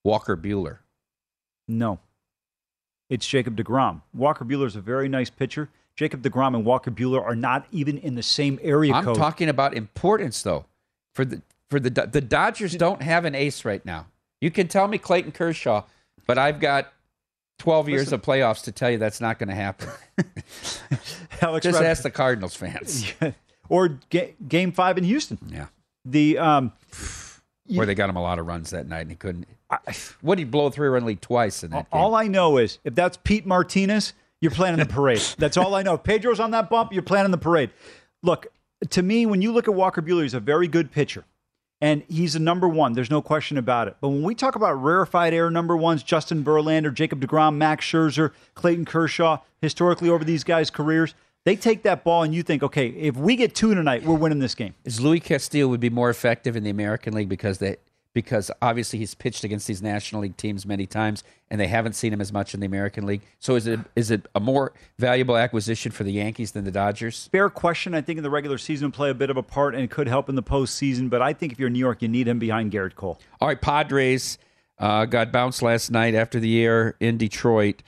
[0.04, 0.78] Walker Buehler?
[1.66, 1.98] No,
[3.10, 4.02] it's Jacob Degrom.
[4.14, 5.68] Walker Buehler is a very nice pitcher.
[5.96, 9.16] Jacob Degrom and Walker Buehler are not even in the same area I'm code.
[9.16, 10.64] talking about importance though.
[11.14, 14.06] For the for the the Dodgers don't have an ace right now.
[14.40, 15.82] You can tell me Clayton Kershaw,
[16.26, 16.92] but I've got
[17.58, 18.14] 12 years Listen.
[18.14, 19.88] of playoffs to tell you that's not going to happen.
[21.42, 23.12] Alex Just Rod- ask the Cardinals fans.
[23.68, 25.38] or ga- Game Five in Houston.
[25.50, 25.66] Yeah.
[26.04, 26.72] The um,
[27.76, 29.46] Where they got him a lot of runs that night and he couldn't.
[30.20, 32.00] what did he blow a three run lead twice in that game?
[32.00, 35.20] All I know is if that's Pete Martinez, you're planning the parade.
[35.38, 35.94] that's all I know.
[35.94, 37.70] If Pedro's on that bump, you're planning the parade.
[38.22, 38.46] Look,
[38.90, 41.24] to me, when you look at Walker Buehler, he's a very good pitcher.
[41.80, 42.94] And he's a number one.
[42.94, 43.96] There's no question about it.
[44.00, 48.32] But when we talk about rarefied air number ones, Justin Verlander, Jacob DeGrom, Max Scherzer,
[48.54, 51.14] Clayton Kershaw, historically over these guys' careers,
[51.44, 54.38] they take that ball and you think, okay, if we get two tonight, we're winning
[54.38, 54.74] this game.
[54.84, 57.76] Is Louis Castillo would be more effective in the American League because they
[58.14, 62.12] because obviously he's pitched against these National League teams many times and they haven't seen
[62.12, 63.22] him as much in the American League.
[63.38, 67.28] So is it is it a more valuable acquisition for the Yankees than the Dodgers?
[67.30, 67.94] Fair question.
[67.94, 70.28] I think in the regular season play a bit of a part and could help
[70.28, 71.08] in the postseason.
[71.08, 73.20] But I think if you're in New York, you need him behind Gerrit Cole.
[73.40, 74.38] All right, Padres
[74.78, 77.82] uh, got bounced last night after the air in Detroit.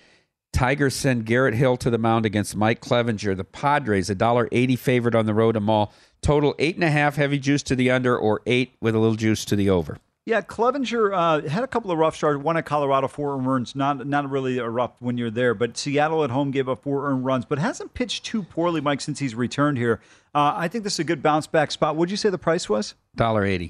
[0.53, 3.37] Tigers send Garrett Hill to the mound against Mike Clevinger.
[3.37, 5.93] The Padres, a dollar eighty favorite on the road to Mall.
[6.23, 9.17] Total eight and a half heavy juice to the under or eight with a little
[9.17, 9.99] juice to the over.
[10.27, 11.13] Yeah, Clevinger
[11.45, 12.43] uh, had a couple of rough starts.
[12.43, 13.75] One at Colorado, four earned runs.
[13.75, 15.55] Not not really a rough when you're there.
[15.55, 19.01] But Seattle at home gave up four earned runs, but hasn't pitched too poorly, Mike,
[19.01, 20.01] since he's returned here.
[20.35, 21.97] Uh, I think this is a good bounce back spot.
[21.97, 22.95] What'd you say the price was?
[23.17, 23.65] Dollar eighty.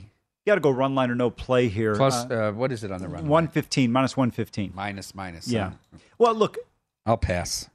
[0.44, 1.94] You got to go run line or no play here.
[1.94, 3.28] Plus, uh, what is it on the run?
[3.28, 4.72] One fifteen minus one fifteen.
[4.74, 5.46] Minus minus.
[5.46, 5.66] Yeah.
[5.68, 6.58] uh, Well, look,
[7.06, 7.68] I'll pass.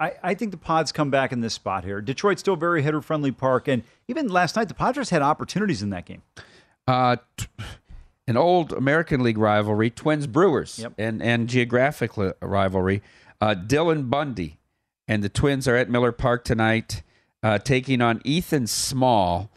[0.00, 2.00] I, I think the Pods come back in this spot here.
[2.00, 5.82] Detroit's still a very hitter friendly park, and even last night the Padres had opportunities
[5.82, 6.22] in that game.
[6.86, 7.46] Uh, t-
[8.26, 10.94] an old American League rivalry, Twins Brewers, Yep.
[10.98, 13.02] and and geographic li- rivalry.
[13.40, 14.58] Uh, Dylan Bundy
[15.06, 17.02] and the Twins are at Miller Park tonight,
[17.42, 19.50] uh, taking on Ethan Small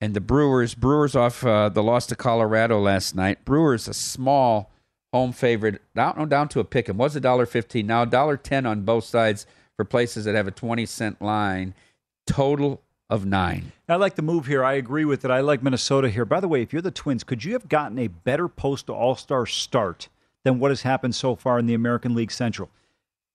[0.00, 0.74] and the Brewers.
[0.74, 3.44] Brewers off uh, the loss to Colorado last night.
[3.44, 4.70] Brewers a small
[5.14, 6.96] home favorite, down oh, down to a pick 'em.
[6.96, 9.46] Was a dollar fifteen now, dollar ten on both sides
[9.76, 11.72] for places that have a twenty cent line.
[12.26, 13.70] Total of nine.
[13.88, 14.64] I like the move here.
[14.64, 15.30] I agree with it.
[15.30, 16.24] I like Minnesota here.
[16.24, 19.14] By the way, if you're the Twins, could you have gotten a better post All
[19.14, 20.08] Star start
[20.42, 22.70] than what has happened so far in the American League Central?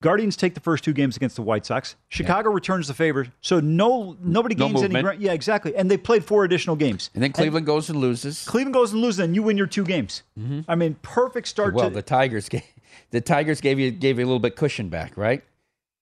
[0.01, 1.97] Guardians take the first two games against the White Sox.
[2.07, 5.21] Chicago returns the favor, so no nobody No gains any ground.
[5.21, 5.75] Yeah, exactly.
[5.75, 7.09] And they played four additional games.
[7.13, 8.45] And then Cleveland goes and loses.
[8.45, 10.23] Cleveland goes and loses, and you win your two games.
[10.39, 10.61] Mm-hmm.
[10.69, 12.63] I mean, perfect start Well, to the Tigers gave
[13.11, 15.43] the Tigers gave you gave you a little bit cushion back, right?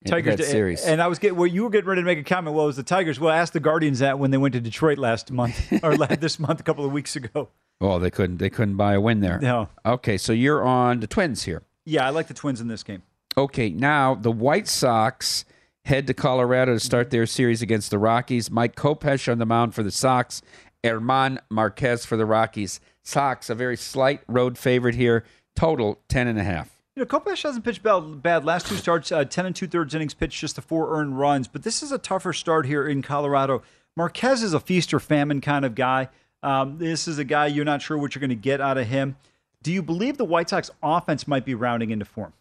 [0.03, 0.85] In Tigers that series.
[0.85, 2.55] And I was getting well, you were getting ready to make a comment.
[2.55, 3.19] Well, it was the Tigers.
[3.19, 6.59] Well, ask the Guardians that when they went to Detroit last month or this month,
[6.59, 7.49] a couple of weeks ago.
[7.81, 9.39] oh, they couldn't they couldn't buy a win there.
[9.39, 9.69] No.
[9.83, 11.63] Okay, so you're on the Twins here.
[11.83, 13.01] Yeah, I like the Twins in this game.
[13.37, 15.45] Okay, now the White Sox
[15.85, 18.49] head to Colorado to start their series against the Rockies.
[18.49, 20.41] Mike Kopech on the mound for the Sox.
[20.83, 22.79] Germán Marquez for the Rockies.
[23.03, 25.23] Sox a very slight road favorite here.
[25.55, 26.81] Total ten and a half.
[26.95, 28.23] You know, Kopech hasn't pitched bad.
[28.23, 28.43] bad.
[28.43, 31.47] Last two starts, uh, 10 and two thirds innings pitched, just the four earned runs.
[31.47, 33.61] But this is a tougher start here in Colorado.
[33.95, 36.09] Marquez is a feast or famine kind of guy.
[36.41, 38.87] Um, this is a guy you're not sure what you're going to get out of
[38.87, 39.15] him.
[39.61, 42.33] Do you believe the White Sox offense might be rounding into form?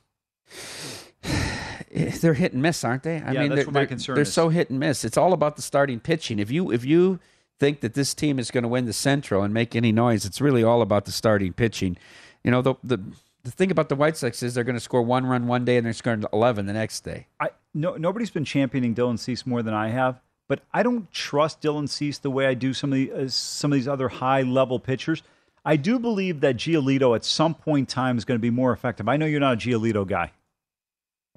[2.20, 3.20] they're hit and miss, aren't they?
[3.20, 4.32] I Yeah, mean, that's they're, what my they're- concern They're is.
[4.32, 5.04] so hit and miss.
[5.04, 6.38] It's all about the starting pitching.
[6.38, 7.18] If you if you
[7.58, 10.40] think that this team is going to win the Central and make any noise, it's
[10.40, 11.96] really all about the starting pitching.
[12.44, 12.98] You know, the the
[13.44, 15.76] the thing about the White Sox is they're going to score one run one day
[15.76, 17.26] and they're scoring eleven the next day.
[17.40, 21.62] I no nobody's been championing Dylan Cease more than I have, but I don't trust
[21.62, 24.42] Dylan Cease the way I do some of the uh, some of these other high
[24.42, 25.22] level pitchers.
[25.66, 28.72] I do believe that Giolito at some point in time is going to be more
[28.72, 29.08] effective.
[29.08, 30.30] I know you're not a Giolito guy.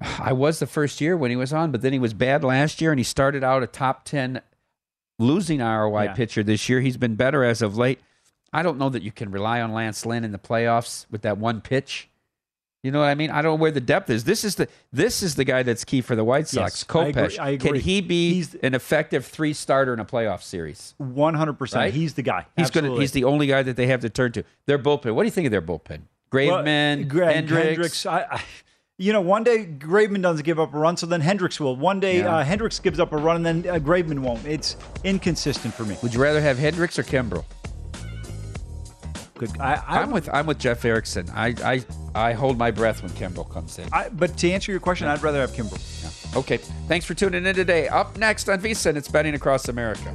[0.00, 2.80] I was the first year when he was on, but then he was bad last
[2.80, 4.40] year and he started out a top 10
[5.18, 6.12] losing ROI Yeah.
[6.14, 6.80] pitcher this year.
[6.80, 8.00] He's been better as of late.
[8.52, 11.36] I don't know that you can rely on Lance Lynn in the playoffs with that
[11.38, 12.08] one pitch.
[12.82, 13.30] You know what I mean?
[13.30, 14.24] I don't know where the depth is.
[14.24, 16.86] This is the this is the guy that's key for the White Sox.
[16.88, 17.70] Yes, I agree- I agree.
[17.72, 20.94] Can he be an effective three starter in a playoff series?
[20.96, 21.92] One hundred percent.
[21.92, 22.46] He's the guy.
[22.56, 24.44] He's gonna he's the only guy that they have to turn to.
[24.66, 25.14] Their bullpen.
[25.14, 26.02] What do you think of their bullpen?
[26.32, 28.08] Well, Graveman, Gra- Hendriks.
[28.08, 28.42] I, I,
[28.96, 31.74] you know, one day Graveman doesn't give up a run, so then Hendriks will.
[31.76, 32.36] One day Yeah.
[32.38, 34.46] uh, Hendriks gives up a run, and then uh, Graveman won't.
[34.46, 35.96] It's inconsistent for me.
[36.02, 37.44] Would you rather have Hendriks or Kimbrel?
[39.40, 39.58] Good.
[39.58, 41.26] I, I, I'm with I'm with Jeff Erickson.
[41.34, 41.84] I I,
[42.14, 43.88] I hold my breath when Kimbrel comes in.
[43.90, 46.36] I, but to answer your question, I'd rather have Kimbrel.
[46.36, 46.58] Okay.
[46.88, 47.88] Thanks for tuning in today.
[47.88, 50.14] Up next on VSIN, it's betting across America.